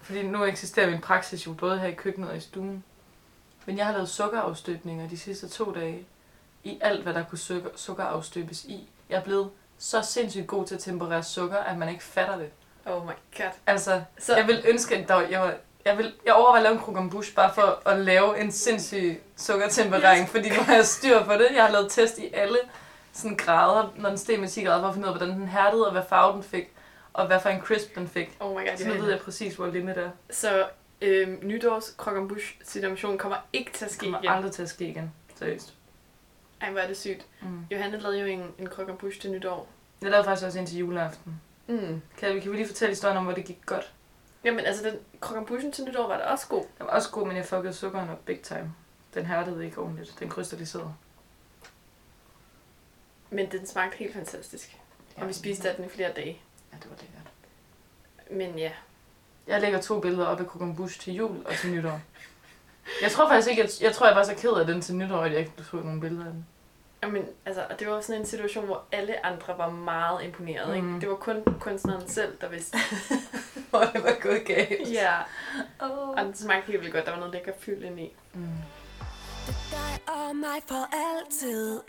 Fordi 0.00 0.22
nu 0.22 0.44
eksisterer 0.44 0.90
min 0.90 1.00
praksis 1.00 1.46
jo 1.46 1.52
både 1.52 1.78
her 1.78 1.88
i 1.88 1.94
køkkenet 1.94 2.30
og 2.30 2.36
i 2.36 2.40
stuen. 2.40 2.84
Men 3.66 3.78
jeg 3.78 3.86
har 3.86 3.92
lavet 3.92 4.08
sukkerafstøbninger 4.08 5.08
de 5.08 5.18
sidste 5.18 5.48
to 5.48 5.74
dage. 5.74 6.06
I 6.64 6.78
alt, 6.80 7.02
hvad 7.02 7.14
der 7.14 7.24
kunne 7.24 7.38
sukker, 7.38 7.70
sukkerafstøbes 7.76 8.64
i. 8.64 8.88
Jeg 9.08 9.16
er 9.16 9.22
blevet 9.24 9.50
så 9.78 10.02
sindssygt 10.02 10.46
god 10.46 10.66
til 10.66 10.74
at 10.74 10.80
temperere 10.80 11.22
sukker, 11.22 11.56
at 11.58 11.78
man 11.78 11.88
ikke 11.88 12.04
fatter 12.04 12.36
det. 12.36 12.50
Oh 12.86 13.06
my 13.06 13.12
god. 13.36 13.50
Altså, 13.66 14.02
Så, 14.18 14.36
jeg 14.36 14.46
vil 14.46 14.64
ønske, 14.68 14.96
at 14.96 15.08
der, 15.08 15.20
jeg, 15.20 15.40
var, 15.40 15.54
jeg, 15.84 15.98
vil, 15.98 16.14
jeg 16.26 16.34
overvejer 16.34 16.56
at 16.56 16.62
lave 16.62 16.74
en 16.74 16.80
krokombush 16.80 17.34
bare 17.34 17.54
for 17.54 17.82
at 17.88 17.98
lave 18.00 18.40
en 18.40 18.52
sindssyg 18.52 19.20
sukkertemperering, 19.36 20.28
fordi 20.28 20.48
nu 20.48 20.62
har 20.62 20.74
jeg 20.74 20.86
styr 20.86 21.24
på 21.24 21.32
det. 21.32 21.48
Jeg 21.54 21.64
har 21.64 21.70
lavet 21.72 21.90
test 21.92 22.18
i 22.18 22.30
alle 22.34 22.58
sådan 23.12 23.36
grader, 23.36 23.92
når 23.96 24.08
den 24.08 24.18
steg 24.18 24.40
med 24.40 24.48
10 24.48 24.62
grader, 24.64 24.80
for 24.80 24.88
at 24.88 24.94
finde 24.94 25.08
ud 25.08 25.12
af, 25.12 25.18
hvordan 25.18 25.40
den 25.40 25.48
hærdede, 25.48 25.86
og 25.86 25.92
hvad 25.92 26.02
farve 26.08 26.32
den 26.34 26.42
fik, 26.42 26.72
og 27.12 27.26
hvad 27.26 27.40
for 27.40 27.48
en 27.48 27.60
crisp 27.60 27.94
den 27.94 28.08
fik. 28.08 28.36
oh 28.40 28.50
my 28.50 28.68
god, 28.68 28.76
Så 28.76 28.88
nu 28.88 28.94
ved 28.94 29.10
jeg 29.10 29.20
præcis, 29.20 29.54
hvor 29.54 29.66
limit 29.66 29.96
er. 29.96 30.10
Så 30.30 30.66
øh, 31.02 31.42
nytårs 31.44 31.94
krokkenbush 31.98 32.54
situation 32.64 33.18
kommer 33.18 33.36
ikke 33.52 33.72
til 33.72 33.84
at 33.84 33.92
ske 33.92 34.04
kommer 34.04 34.18
igen. 34.18 34.30
aldrig 34.32 34.52
til 34.52 34.62
at 34.62 34.68
ske 34.68 34.84
igen. 34.88 35.12
Seriøst. 35.38 35.74
Ej, 36.60 36.70
hvor 36.70 36.80
er 36.80 36.86
det 36.86 36.96
sygt. 36.96 37.26
Mm. 37.42 37.64
Johanne 37.70 37.98
lavede 38.00 38.20
jo 38.20 38.26
en, 38.26 38.44
en 38.58 38.66
krokkenbush 38.66 39.20
til 39.20 39.30
nytår. 39.30 39.66
Jeg 40.02 40.10
lavede 40.10 40.24
faktisk 40.24 40.46
også 40.46 40.58
en 40.58 40.66
til 40.66 40.78
juleaften. 40.78 41.40
Mm. 41.66 42.02
Kan, 42.18 42.34
vi- 42.34 42.40
kan 42.40 42.50
vi 42.50 42.56
lige 42.56 42.66
fortælle 42.66 42.90
historien 42.92 43.16
om, 43.16 43.24
hvor 43.24 43.32
det 43.34 43.44
gik 43.44 43.58
godt? 43.66 43.92
Jamen, 44.44 44.64
altså, 44.66 44.84
den 44.84 44.98
krokkenbushen 45.20 45.72
til 45.72 45.84
nytår 45.84 46.08
var 46.08 46.18
da 46.18 46.24
også 46.24 46.46
god. 46.48 46.64
Den 46.78 46.86
var 46.86 46.92
også 46.92 47.10
god, 47.10 47.26
men 47.26 47.36
jeg 47.36 47.44
fuckede 47.44 47.74
sukkeren 47.74 48.10
op 48.10 48.24
big 48.24 48.40
time. 48.40 48.74
Den 49.14 49.26
hærdede 49.26 49.64
ikke 49.64 49.78
ordentligt. 49.78 50.14
Den 50.20 50.28
krystalliserede. 50.28 50.94
Men 53.30 53.50
den 53.50 53.66
smagte 53.66 53.96
helt 53.96 54.14
fantastisk. 54.14 54.76
Og 55.16 55.28
vi 55.28 55.32
spiste 55.32 55.70
af 55.70 55.76
den 55.76 55.84
i 55.84 55.88
flere 55.88 56.12
dage. 56.12 56.40
Ja, 56.72 56.76
det 56.82 56.90
var 56.90 56.96
lækkert. 56.96 57.30
Men 58.30 58.58
ja, 58.58 58.70
Jeg 59.46 59.60
lægger 59.60 59.80
to 59.80 60.00
billeder 60.00 60.26
op 60.26 60.40
af 60.40 60.46
Kokombush 60.46 61.00
til 61.00 61.14
jul 61.14 61.46
og 61.46 61.54
til 61.54 61.70
nytår. 61.70 62.00
Jeg 63.02 63.10
tror 63.10 63.28
faktisk 63.28 63.50
ikke, 63.50 63.62
jeg, 63.62 63.70
jeg 63.80 63.92
tror, 63.94 64.06
jeg 64.06 64.16
var 64.16 64.22
så 64.24 64.34
ked 64.34 64.50
af 64.50 64.66
den 64.66 64.80
til 64.80 64.94
nytår, 64.96 65.20
at 65.20 65.32
jeg 65.32 65.40
ikke 65.40 65.52
tog 65.70 65.84
nogle 65.84 66.00
billeder 66.00 66.26
af 66.26 66.32
den. 66.32 66.46
Jamen, 67.02 67.26
altså, 67.46 67.66
og 67.70 67.80
det 67.80 67.88
var 67.88 68.00
sådan 68.00 68.20
en 68.20 68.26
situation, 68.26 68.64
hvor 68.64 68.82
alle 68.92 69.26
andre 69.26 69.58
var 69.58 69.70
meget 69.70 70.24
imponeret. 70.24 70.74
Ikke? 70.76 70.86
Mm. 70.86 71.00
Det 71.00 71.08
var 71.08 71.14
kun 71.16 71.44
kunstneren 71.60 72.08
selv, 72.08 72.36
der 72.40 72.48
vidste. 72.48 72.78
Hvor 73.74 73.84
det 73.92 74.02
var 74.04 74.16
gået 74.22 74.44
galt. 74.44 74.92
ja, 74.92 75.12
Oh. 75.80 76.08
og 76.08 76.18
den 76.24 76.34
smagte 76.36 76.66
helt 76.66 76.80
vildt 76.80 76.94
godt. 76.94 77.04
Der 77.04 77.10
var 77.10 77.18
noget 77.18 77.32
lækker 77.32 77.52
fyld 77.60 77.82
ind 77.84 78.00
i. 78.00 78.12
Mm. 78.34 78.40
Det 79.46 79.54
er 79.54 79.70
dig 79.70 80.14
og 80.14 80.36
mig 80.36 80.58
for 80.68 80.88
altid 80.92 81.80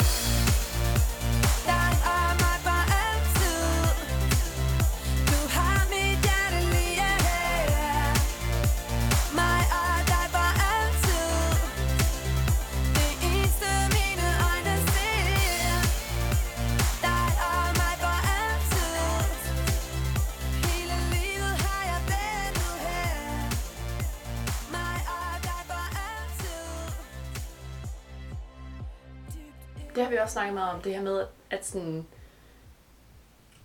også 30.25 30.33
snakket 30.33 30.53
meget 30.53 30.73
om, 30.73 30.81
det 30.81 30.93
her 30.93 31.01
med, 31.01 31.25
at, 31.49 31.65
sådan... 31.65 32.05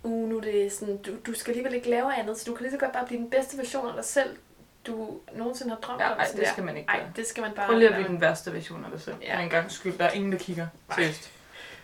Uh, 0.03 0.29
nu 0.29 0.37
er 0.37 0.41
det 0.41 0.71
sådan, 0.71 0.97
du, 0.97 1.11
du 1.25 1.33
skal 1.33 1.51
alligevel 1.51 1.73
ikke 1.73 1.89
lave 1.89 2.15
andet, 2.15 2.37
så 2.39 2.43
du 2.47 2.55
kan 2.55 2.63
lige 2.63 2.71
så 2.71 2.77
godt 2.77 2.91
bare 2.91 3.05
blive 3.05 3.21
den 3.21 3.29
bedste 3.29 3.57
version 3.57 3.87
af 3.87 3.93
dig 3.93 4.05
selv, 4.05 4.37
du 4.87 5.19
nogensinde 5.33 5.73
har 5.73 5.79
drømt 5.79 6.01
Ja, 6.01 6.11
om. 6.11 6.19
ej, 6.19 6.27
det 6.35 6.47
skal 6.47 6.63
man 6.63 6.77
ikke 6.77 6.89
Ej, 6.89 6.99
gøre. 6.99 7.11
det 7.15 7.27
skal 7.27 7.41
man 7.41 7.51
bare 7.51 7.67
Prøv 7.67 7.77
lige 7.77 7.89
at 7.89 7.95
blive 7.95 8.07
den 8.07 8.21
værste 8.21 8.53
version 8.53 8.85
af 8.85 8.91
dig 8.91 9.01
selv. 9.01 9.15
Ja. 9.21 9.37
Ja. 9.37 9.43
en 9.43 9.49
gang 9.49 9.71
skyld. 9.71 9.97
Der 9.97 10.05
er 10.05 10.11
ingen, 10.11 10.31
der 10.31 10.37
kigger. 10.37 10.67
Seriøst. 10.95 11.31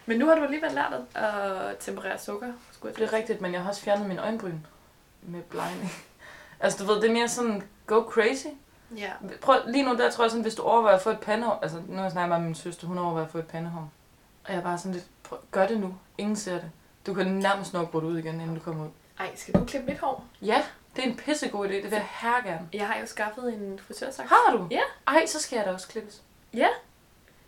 Men 0.06 0.20
nu 0.20 0.28
har 0.28 0.36
du 0.36 0.44
alligevel 0.44 0.72
lært 0.72 0.94
at, 1.16 1.78
temperere 1.80 2.20
sukker, 2.20 2.54
skulle 2.72 2.92
jeg 2.92 3.08
Det 3.08 3.14
er 3.14 3.18
rigtigt, 3.18 3.42
men 3.42 3.54
jeg 3.54 3.62
har 3.62 3.70
også 3.70 3.82
fjernet 3.82 4.08
min 4.08 4.20
øjenbryn 4.20 4.58
med 5.22 5.42
blegning. 5.42 5.92
altså, 6.60 6.84
du 6.84 6.94
ved, 6.94 7.02
det 7.02 7.10
er 7.10 7.14
mere 7.14 7.28
sådan, 7.28 7.64
go 7.86 8.02
crazy. 8.02 8.48
Ja. 8.98 9.12
Prøv, 9.42 9.56
lige 9.68 9.84
nu, 9.86 9.98
der 9.98 10.12
tror 10.12 10.24
jeg 10.24 10.32
sådan, 10.32 10.42
hvis 10.42 10.56
du 10.56 10.62
overvejer 10.62 10.96
at 10.96 11.02
få 11.02 11.10
et 11.10 11.20
pandehår, 11.20 11.60
altså 11.62 11.82
nu 11.88 11.96
har 11.96 12.04
jeg 12.04 12.12
snakket 12.12 12.40
med 12.40 12.46
min 12.46 12.56
søster, 12.56 12.88
hun 12.88 12.98
overvejer 12.98 13.26
at 13.26 13.32
få 13.32 13.38
et 13.38 13.48
pandehår. 13.48 13.90
Og 14.48 14.54
jeg 14.54 14.60
er 14.60 14.64
bare 14.64 14.78
sådan 14.78 14.92
lidt, 14.92 15.06
prøv, 15.24 15.40
gør 15.52 15.68
det 15.68 15.80
nu. 15.80 15.96
Ingen 16.18 16.36
ser 16.36 16.54
det. 16.54 16.72
Du 17.06 17.14
kan 17.14 17.28
nærmest 17.28 17.74
nok 17.74 17.92
bruge 17.92 18.04
det 18.04 18.10
ud 18.10 18.18
igen, 18.18 18.42
inden 18.42 18.56
du 18.56 18.62
kommer 18.62 18.86
ud. 18.86 18.90
Ej, 19.20 19.36
skal 19.36 19.54
du 19.54 19.66
klippe 19.66 19.92
mit 19.92 20.00
hår? 20.00 20.26
Ja, 20.42 20.64
det 20.96 21.04
er 21.04 21.08
en 21.10 21.16
pissegod 21.18 21.68
idé. 21.68 21.74
Det 21.74 21.84
vil 21.84 21.92
jeg 21.92 22.08
her 22.12 22.42
gerne. 22.44 22.70
Jeg 22.74 22.88
har 22.88 23.00
jo 23.00 23.06
skaffet 23.06 23.54
en 23.54 23.80
frisørsaks. 23.80 24.30
Har 24.30 24.58
du? 24.58 24.68
Ja. 24.72 24.82
Ej, 25.08 25.26
så 25.26 25.42
skal 25.42 25.58
jeg 25.58 25.66
da 25.66 25.72
også 25.72 25.88
klippes. 25.88 26.22
Ja. 26.54 26.68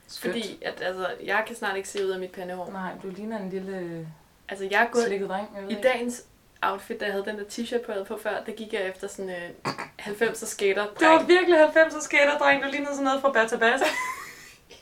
Skønt. 0.08 0.34
Fordi 0.34 0.60
at, 0.62 0.82
altså, 0.82 1.08
jeg 1.24 1.44
kan 1.48 1.56
snart 1.56 1.78
ikke 1.78 1.90
se 1.90 2.06
ud 2.06 2.10
af 2.10 2.20
mit 2.20 2.32
pandehår. 2.32 2.70
Nej, 2.72 2.92
du 3.04 3.10
ligner 3.10 3.38
en 3.40 3.50
lille 3.50 4.08
Altså, 4.50 4.68
jeg 4.72 4.82
er 4.82 4.88
gået 4.88 5.30
dreng. 5.30 5.50
Jeg 5.56 5.64
ved 5.64 5.70
i 5.70 5.76
ikke. 5.76 5.88
dagens 5.88 6.24
outfit, 6.62 7.00
da 7.00 7.06
jeg 7.06 7.14
havde 7.14 7.26
den 7.26 7.38
der 7.38 7.44
t-shirt 7.44 7.86
på, 7.86 7.92
jeg 7.92 8.06
på 8.06 8.20
før, 8.24 8.44
der 8.46 8.52
gik 8.52 8.74
jeg 8.74 8.82
efter 8.82 9.08
sådan 9.08 9.30
øh, 9.30 9.74
90'er 10.02 10.46
skater. 10.46 10.86
Det 11.00 11.08
var 11.08 11.24
virkelig 11.24 11.66
90'er 11.66 12.02
skater, 12.02 12.38
dreng. 12.38 12.64
Du 12.64 12.68
lignede 12.72 12.92
sådan 12.92 13.04
noget 13.04 13.22
fra 13.22 13.32
Bata 13.32 13.58
Bata. 13.58 13.86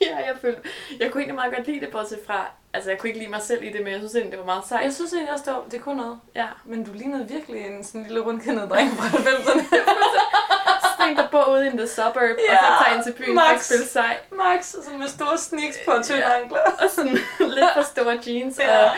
Ja, 0.06 0.16
jeg 0.18 0.36
følte, 0.42 0.62
jeg 1.00 1.12
kunne 1.12 1.22
egentlig 1.22 1.36
meget 1.36 1.56
godt 1.56 1.68
lide 1.68 1.80
det, 1.80 1.92
bortset 1.92 2.20
fra, 2.28 2.46
altså 2.74 2.90
jeg 2.90 3.00
kunne 3.00 3.08
ikke 3.10 3.20
lide 3.20 3.32
mig 3.32 3.42
selv 3.42 3.64
i 3.64 3.70
det, 3.72 3.84
men 3.84 3.88
jeg 3.92 4.00
synes 4.00 4.16
egentlig, 4.16 4.32
det 4.32 4.40
var 4.40 4.46
meget 4.46 4.66
sejt. 4.68 4.84
Jeg 4.84 4.94
synes 4.94 5.14
egentlig 5.14 5.34
også, 5.34 5.46
det, 5.46 5.54
var, 5.54 5.64
det 5.72 5.82
kunne 5.82 5.98
noget. 5.98 6.20
Ja, 6.36 6.48
Men 6.66 6.84
du 6.84 6.92
lignede 6.94 7.28
virkelig 7.28 7.62
en 7.66 7.84
sådan 7.84 8.04
lille 8.04 8.20
rundkendet 8.20 8.70
dreng 8.70 8.92
fra 8.92 9.18
90'erne. 9.18 9.76
sådan 10.98 11.12
en, 11.12 11.18
der 11.18 11.28
bor 11.30 11.46
ude 11.46 11.68
i 11.68 11.70
the 11.70 11.88
suburb, 11.88 12.16
og 12.16 12.38
så 12.50 12.54
Ja, 12.54 12.58
tager 12.84 12.96
ind 12.96 13.04
til 13.04 13.14
byen 13.14 13.36
Max. 13.36 13.66
spille 13.66 13.86
sej, 13.86 14.18
Max, 14.32 14.66
sådan 14.84 15.00
med 15.00 15.08
store 15.08 15.38
sneaks 15.38 15.78
på 15.86 15.92
og 15.92 16.06
tynde 16.06 16.20
Ja. 16.20 16.40
ankler. 16.42 16.60
og 16.84 16.90
sådan 16.90 17.12
lidt 17.40 17.66
for 17.76 17.82
store 17.82 18.20
jeans, 18.28 18.60
Ja. 18.60 18.86
og 18.86 18.92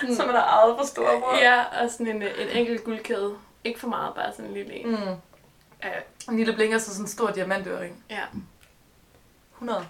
sådan, 0.00 0.16
Som 0.16 0.26
man 0.26 0.34
har 0.34 0.46
ejet 0.46 0.74
for 0.78 0.86
store 0.86 1.20
bror. 1.20 1.36
ja, 1.40 1.62
og 1.82 1.90
sådan 1.90 2.06
en, 2.08 2.22
en 2.22 2.48
enkelt 2.52 2.84
guldkæde. 2.84 3.34
Ikke 3.64 3.80
for 3.80 3.88
meget, 3.88 4.14
bare 4.14 4.32
sådan 4.32 4.44
en 4.44 4.54
lille 4.54 4.72
en. 4.72 4.90
Mm. 4.90 4.96
Ja, 5.84 5.88
En 6.28 6.36
lille 6.36 6.52
blinker, 6.52 6.78
så 6.78 6.90
sådan 6.90 7.04
en 7.04 7.08
stor 7.08 7.30
diamantøring. 7.30 8.04
ja, 8.10 8.20
100. 9.54 9.86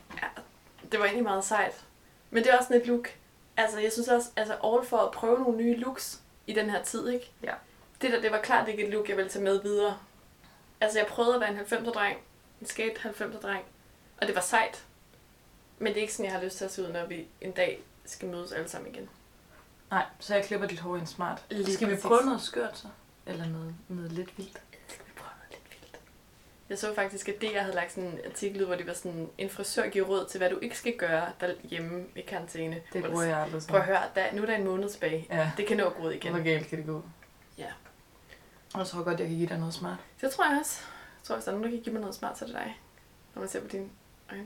det 0.95 1.01
var 1.01 1.07
egentlig 1.07 1.25
meget 1.25 1.45
sejt. 1.45 1.85
Men 2.31 2.45
det 2.45 2.53
er 2.53 2.57
også 2.57 2.67
sådan 2.69 2.81
et 2.81 2.87
look. 2.87 3.09
Altså, 3.57 3.81
jeg 3.81 3.93
synes 3.93 4.09
også, 4.09 4.31
altså 4.37 4.53
all 4.65 4.85
for 4.87 4.99
at 4.99 5.11
prøve 5.11 5.39
nogle 5.39 5.57
nye 5.57 5.77
looks 5.77 6.21
i 6.47 6.53
den 6.53 6.71
her 6.71 6.83
tid, 6.83 7.09
ikke? 7.09 7.31
Ja. 7.43 7.55
Det 8.03 8.13
der, 8.13 8.21
det 8.21 8.31
var 8.33 8.41
klart 8.41 8.69
ikke 8.69 8.85
et 8.87 8.91
look, 8.93 9.09
jeg 9.09 9.17
ville 9.17 9.31
tage 9.31 9.45
med 9.45 9.63
videre. 9.63 9.99
Altså, 10.81 10.99
jeg 10.99 11.07
prøvede 11.07 11.35
at 11.35 11.41
være 11.41 11.51
en 11.51 11.59
90'er-dreng. 11.59 12.17
En 12.61 12.67
skate 12.67 13.01
90'er-dreng. 13.01 13.65
Og 14.21 14.27
det 14.27 14.35
var 14.35 14.41
sejt. 14.41 14.85
Men 15.79 15.87
det 15.89 15.97
er 15.97 16.01
ikke 16.01 16.15
sådan, 16.15 16.25
jeg 16.31 16.35
har 16.39 16.45
lyst 16.45 16.57
til 16.57 16.65
at 16.65 16.73
se 16.73 16.83
ud, 16.83 16.93
når 16.93 17.07
vi 17.07 17.27
en 17.41 17.53
dag 17.53 17.83
skal 18.05 18.29
mødes 18.29 18.53
alle 18.53 18.69
sammen 18.69 18.95
igen. 18.95 19.09
Nej, 19.91 20.05
så 20.19 20.35
jeg 20.35 20.45
klipper 20.45 20.67
dit 20.67 20.81
hår 20.81 20.97
i 20.97 20.99
en 20.99 21.07
smart. 21.07 21.45
Lige 21.51 21.75
Skal 21.75 21.89
vi 21.89 21.93
præcis. 21.95 22.07
prøve 22.07 22.23
noget 22.25 22.43
skørt 22.43 22.79
så? 22.79 22.89
Eller 23.27 23.47
noget, 23.47 23.75
noget 23.89 24.13
lidt 24.13 24.39
vildt? 24.39 24.61
Skal 24.89 25.07
vi 25.07 25.13
prøve 25.17 25.31
noget 25.39 25.51
lidt 25.51 25.71
vildt? 25.83 26.01
Jeg 26.75 26.79
så 26.79 26.95
faktisk, 26.95 27.29
at 27.29 27.43
DR 27.43 27.59
havde 27.59 27.75
lagt 27.75 27.93
sådan 27.93 28.09
en 28.09 28.19
artikel 28.31 28.61
ud, 28.61 28.67
hvor 28.67 28.75
det 28.75 28.87
var 28.87 28.93
sådan, 28.93 29.31
en 29.39 29.51
frisør 29.51 29.89
giver 29.89 30.07
råd 30.07 30.27
til, 30.31 30.39
hvad 30.39 30.51
du 30.51 30.59
ikke 30.59 30.79
skal 30.79 30.97
gøre 30.97 31.27
derhjemme 31.41 32.05
i 32.17 32.21
karantæne. 32.21 32.81
Det 32.93 33.05
bruger 33.05 33.23
jeg 33.23 33.39
aldrig 33.39 33.63
sådan. 33.63 33.73
Prøv 33.73 33.81
at 33.81 33.87
høre, 33.87 34.03
der, 34.15 34.33
nu 34.33 34.43
er 34.43 34.47
der 34.47 34.55
en 34.55 34.65
måned 34.65 34.91
tilbage. 34.91 35.27
Ja, 35.31 35.51
Det 35.57 35.67
kan 35.67 35.77
nå 35.77 35.87
at 35.87 35.95
gå 35.95 36.03
ud 36.03 36.13
igen. 36.13 36.33
hvor 36.33 36.43
galt 36.43 36.69
kan 36.69 36.79
det 36.79 36.87
gå? 36.87 37.03
Jeg 38.77 38.87
tror 38.87 39.03
godt, 39.03 39.21
jeg 39.21 39.29
kan 39.29 39.37
give 39.37 39.49
dig 39.49 39.59
noget 39.59 39.75
smart. 39.75 39.99
Det 40.21 40.31
tror 40.33 40.45
jeg 40.51 40.59
også. 40.61 40.81
Jeg 41.21 41.27
tror, 41.27 41.35
hvis 41.35 41.45
der 41.45 41.51
er 41.53 41.57
nogen, 41.57 41.65
der 41.65 41.77
kan 41.77 41.83
give 41.85 41.93
mig 41.93 42.01
noget 42.01 42.15
smart, 42.15 42.39
så 42.39 42.45
er 42.45 42.47
det 42.47 42.57
dig. 42.57 42.79
Når 43.35 43.41
man 43.41 43.49
ser 43.49 43.61
på 43.61 43.69
dine 43.69 43.89
øjne. 44.31 44.45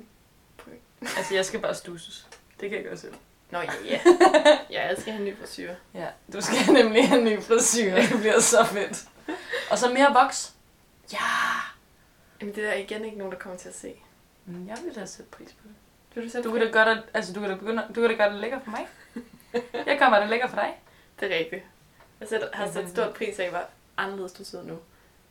Altså, 1.16 1.34
jeg 1.34 1.44
skal 1.44 1.60
bare 1.60 1.74
stusses. 1.74 2.26
Det 2.60 2.70
kan 2.70 2.78
jeg 2.78 2.88
godt 2.88 3.00
selv. 3.00 3.14
Nå 3.50 3.58
ja, 3.58 3.70
ja. 3.84 4.00
ja, 4.70 4.86
jeg 4.88 4.96
skal 4.98 5.12
have 5.12 5.26
en 5.26 5.32
ny 5.34 5.38
frisyr. 5.38 5.74
Ja, 5.94 6.06
du 6.32 6.40
skal 6.40 6.72
nemlig 6.72 7.08
have 7.08 7.18
en 7.18 7.24
ny 7.24 7.42
frisyr. 7.42 7.94
Det 7.94 8.18
bliver 8.20 8.40
så 8.40 8.64
fedt. 8.64 9.04
Og 9.70 9.78
så 9.78 9.88
mere 9.92 10.14
voks. 10.22 10.54
Ja! 11.12 11.18
Jamen, 12.40 12.54
det 12.54 12.64
er 12.64 12.70
der 12.70 12.76
igen 12.76 13.04
ikke 13.04 13.18
nogen, 13.18 13.32
der 13.32 13.38
kommer 13.38 13.58
til 13.58 13.68
at 13.68 13.74
se. 13.74 13.94
Men 14.46 14.68
jeg 14.68 14.78
vil 14.84 14.94
da 14.94 15.06
sætte 15.06 15.30
pris 15.30 15.52
på 15.52 15.68
det. 15.68 15.74
Vil 16.14 16.24
du 16.24 16.30
selv 16.30 16.44
Du 16.44 16.52
kan 16.52 16.60
da 16.60 16.70
gøre 16.70 16.90
det, 16.94 17.02
altså, 17.14 17.32
du 17.32 17.40
kan 17.40 17.48
da 17.50 17.54
begynde, 17.56 17.82
du 17.88 18.00
kan 18.00 18.10
da 18.10 18.16
gøre 18.16 18.32
det 18.32 18.40
lækker 18.40 18.60
for 18.60 18.70
mig. 18.70 18.86
Jeg 19.86 19.98
kommer 19.98 20.20
det 20.20 20.28
lækker 20.28 20.48
for 20.48 20.56
dig. 20.56 20.74
Det 21.20 21.34
er 21.34 21.38
rigtigt. 21.38 21.64
Jeg 22.20 22.28
sætter, 22.28 22.48
har 22.52 22.70
sat 22.70 22.88
stort 22.90 23.14
pris 23.14 23.38
af, 23.38 23.50
hvor 23.50 23.62
anderledes 23.96 24.32
du 24.32 24.44
sidder 24.44 24.64
nu. 24.64 24.78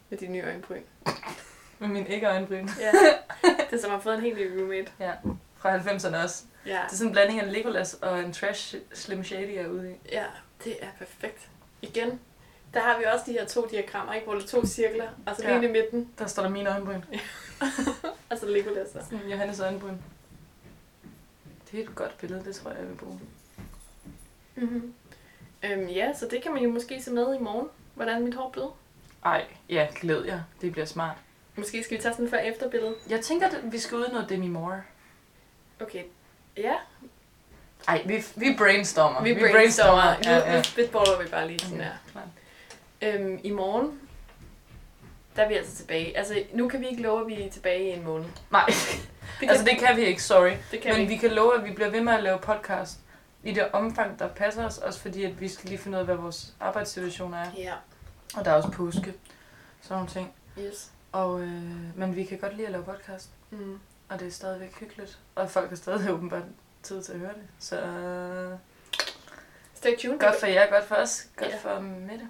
Med 0.10 0.18
dine 0.18 0.34
nye 0.34 0.42
øjenbryn. 0.44 0.82
Med 1.80 1.88
min 1.88 2.08
ikke 2.08 2.28
øjenbryn. 2.28 2.68
Ja. 2.80 2.92
det 3.44 3.74
er 3.78 3.82
som 3.82 3.92
at 3.96 4.04
fået 4.04 4.16
en 4.16 4.22
helt 4.22 4.38
ny 4.38 4.58
roommate. 4.60 4.92
Ja, 5.00 5.12
fra 5.58 5.78
90'erne 5.78 6.24
også. 6.24 6.44
Ja. 6.66 6.72
Det 6.72 6.92
er 6.92 6.96
sådan 6.96 7.08
en 7.08 7.12
blanding 7.12 7.40
af 7.40 7.54
Legolas 7.54 7.94
og 7.94 8.20
en 8.20 8.34
trash 8.34 8.76
Slim 8.94 9.24
Shady, 9.24 9.58
er 9.58 9.68
ude 9.68 9.92
i. 9.92 9.96
ja, 10.12 10.26
det 10.64 10.84
er 10.84 10.88
perfekt. 10.98 11.50
Igen, 11.82 12.20
der 12.78 12.84
har 12.84 12.98
vi 13.00 13.04
også 13.14 13.24
de 13.26 13.32
her 13.32 13.46
to 13.46 13.68
diagrammer, 13.72 14.14
ikke? 14.14 14.26
hvor 14.26 14.34
der 14.36 14.42
er 14.42 14.48
to 14.48 14.66
cirkler, 14.66 15.08
og 15.26 15.36
så 15.36 15.44
Ja. 15.44 15.54
ja. 15.54 15.60
lige 15.60 15.70
i 15.70 15.72
midten, 15.72 16.10
Der 16.20 16.28
står 16.28 16.44
der 16.44 16.50
mine 16.50 16.70
øjenbryn. 16.72 17.02
og 18.30 18.38
så 18.38 18.46
Legolas. 18.46 18.88
Sådan 18.92 19.20
Johannes 19.30 19.60
øjenbryn. 19.60 19.96
Det 21.72 21.80
er 21.80 21.84
et 21.84 21.96
godt 21.96 22.18
billede, 22.18 22.44
det 22.46 22.56
tror 22.56 22.70
jeg, 22.72 22.80
jeg 22.80 22.88
vil 22.90 22.96
bruge. 22.96 23.20
Mm-hmm. 24.56 24.94
Øhm, 25.64 25.88
ja, 25.88 26.14
så 26.14 26.28
det 26.32 26.42
kan 26.44 26.54
man 26.54 26.64
jo 26.64 26.70
måske 26.70 27.02
se 27.02 27.12
med 27.12 27.36
i 27.36 27.40
morgen, 27.40 27.68
hvordan 27.96 28.24
mit 28.24 28.36
hår 28.36 28.50
blev. 28.50 28.74
Ej, 29.26 29.46
ja, 29.70 29.88
glæd 29.96 30.24
jer. 30.26 30.40
Det 30.62 30.72
bliver 30.72 30.86
smart. 30.86 31.18
Måske 31.56 31.84
skal 31.84 31.98
vi 31.98 32.02
tage 32.02 32.14
sådan 32.14 32.26
en 32.26 32.32
før-efter 32.32 32.70
billede. 32.70 32.96
Jeg 33.10 33.22
tænker, 33.22 33.48
at 33.48 33.58
vi 33.72 33.80
skal 33.80 33.98
ud 33.98 34.08
noget 34.12 34.30
Demi 34.30 34.48
Moore. 34.48 34.82
Okay, 35.82 36.04
ja, 36.58 36.74
Ej, 37.88 38.02
vi, 38.06 38.24
vi 38.36 38.56
brainstormer. 38.58 39.24
vi, 39.24 39.34
vi 39.34 39.40
brainstormer. 39.52 40.16
Ja, 40.26 40.38
ja. 40.38 40.58
Nu 40.58 40.64
spitballer 40.64 41.24
vi 41.24 41.30
bare 41.30 41.48
lige 41.48 41.60
sådan 41.60 41.76
Okay, 41.76 41.84
her. 41.86 41.92
klart. 42.12 42.26
Øhm, 43.02 43.40
I 43.44 43.52
morgen, 43.52 44.00
der 45.36 45.44
er 45.44 45.48
vi 45.48 45.54
altså 45.54 45.76
tilbage. 45.76 46.18
Altså, 46.18 46.44
nu 46.54 46.70
kan 46.70 46.82
vi 46.82 46.88
ikke 46.88 47.02
love, 47.02 47.22
at 47.22 47.28
vi 47.28 47.42
er 47.44 47.50
tilbage 47.52 47.84
i 47.90 47.94
en 47.98 48.04
måned. 48.04 48.26
Nej, 48.52 48.66
Det 49.40 49.50
altså 49.50 49.66
det 49.66 49.78
kan 49.80 49.98
vi 49.98 50.02
ikke, 50.02 50.24
sorry. 50.24 50.52
det 50.72 50.82
kan 50.82 50.94
Men 50.96 51.02
vi 51.02 51.14
vi 51.14 51.18
kan 51.18 51.32
love, 51.32 51.56
at 51.58 51.66
vi 51.66 51.72
bliver 51.72 51.90
ved 51.90 52.02
med 52.02 52.14
at 52.14 52.24
lave 52.24 52.40
podcast 52.40 53.00
i 53.44 53.52
det 53.54 53.68
omfang, 53.74 54.20
der 54.20 54.28
passer 54.28 54.66
os. 54.66 54.78
Også 54.78 55.00
fordi, 55.00 55.24
at 55.24 55.42
vi 55.42 55.48
skal 55.48 55.70
lige 55.70 55.80
finde 55.80 55.96
ud 55.96 56.00
af, 56.00 56.06
hvad 56.06 56.16
vores 56.16 56.54
arbejdssituation 56.60 57.34
er. 57.34 57.46
Ja, 57.58 57.74
Og 58.36 58.46
der 58.46 58.52
er 58.52 58.56
også 58.56 58.72
påske. 58.72 59.14
Sådan 59.82 59.96
nogle 59.96 60.08
ting. 60.10 60.34
yes. 60.60 60.92
Og, 61.12 61.42
øh, 61.42 61.98
men 61.98 62.16
vi 62.16 62.24
kan 62.24 62.38
godt 62.38 62.56
lide 62.56 62.66
at 62.68 62.72
lave 62.72 62.84
podcast. 62.84 63.30
Mm. 63.52 63.80
Og 64.10 64.20
det 64.20 64.28
er 64.28 64.32
stadigvæk 64.32 64.80
hyggeligt. 64.80 65.20
Og 65.36 65.50
folk 65.50 65.70
har 65.70 65.76
stadig 65.76 66.12
åbenbart 66.12 66.44
tid 66.84 67.04
til 67.04 67.12
at 67.14 67.20
høre 67.20 67.34
det. 67.34 67.44
Så 67.60 67.82
øh, 67.82 68.58
Stay 69.74 69.98
tuned. 69.98 70.20
godt 70.20 70.40
for 70.40 70.48
jer, 70.48 70.70
godt 70.70 70.86
for 70.86 70.96
os, 70.96 71.28
godt 71.36 71.52
Ja. 71.52 71.58
for 71.58 71.80
Mette. 71.80 72.28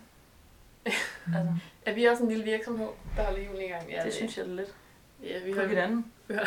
altså, 1.35 1.53
Er 1.85 1.93
vi 1.93 2.05
også 2.05 2.23
en 2.23 2.29
lille 2.29 2.43
virksomhed, 2.43 2.87
der 3.17 3.23
holder 3.23 3.41
julen 3.41 3.61
i 3.61 3.67
gang? 3.67 3.89
Ja, 3.91 4.03
det 4.03 4.13
synes 4.13 4.37
jeg 4.37 4.43
er 4.43 4.49
lidt. 4.49 4.69
Ja, 5.23 5.39
vi 5.39 5.51
holder, 5.53 5.67
hinanden. 5.69 6.11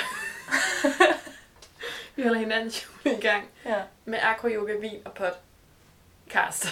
vi 2.16 2.22
holder 2.22 2.38
hinanden 2.38 2.70
jul 3.04 3.14
i 3.16 3.20
gang 3.20 3.44
Ja. 3.64 3.76
med 4.04 4.18
akro 4.22 4.48
yoga, 4.48 4.72
vin 4.80 4.98
og 5.04 5.12
podcast. 5.14 6.66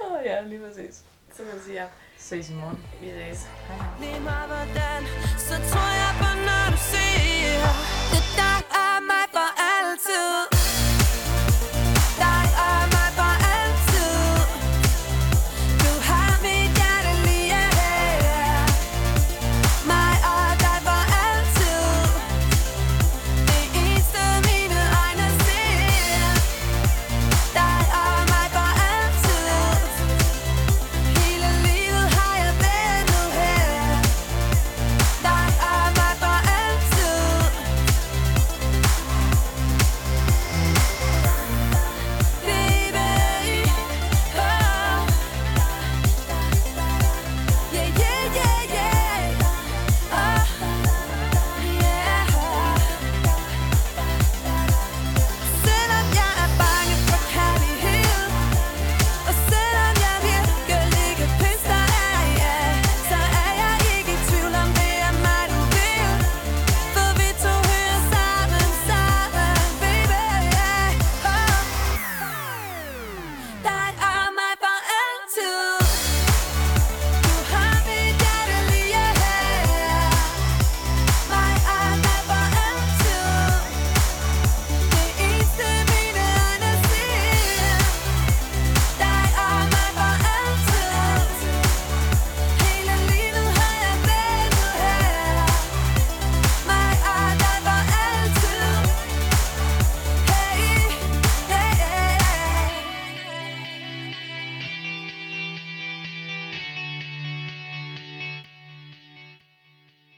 Åh 0.00 0.12
oh, 0.12 0.20
ja, 0.24 0.40
lige 0.42 0.60
præcis. 0.66 1.00
Som 1.36 1.44
man 1.46 1.60
siger, 1.66 1.86
Ses 2.18 2.50
i 2.50 2.52
morgen. 2.54 2.78
vi 3.00 3.10
ses. 3.10 3.46
Hej 3.68 3.76
hej. 3.76 3.86
Lige 4.00 4.20
meget 4.20 4.46
hvordan 4.48 5.02
Så 5.38 5.54
tror 5.70 5.90
jeg 6.02 6.12
på 6.20 6.28
når 6.48 6.64
du 6.74 6.78
siger 6.92 7.66
Det 8.12 8.24
dig 8.40 8.58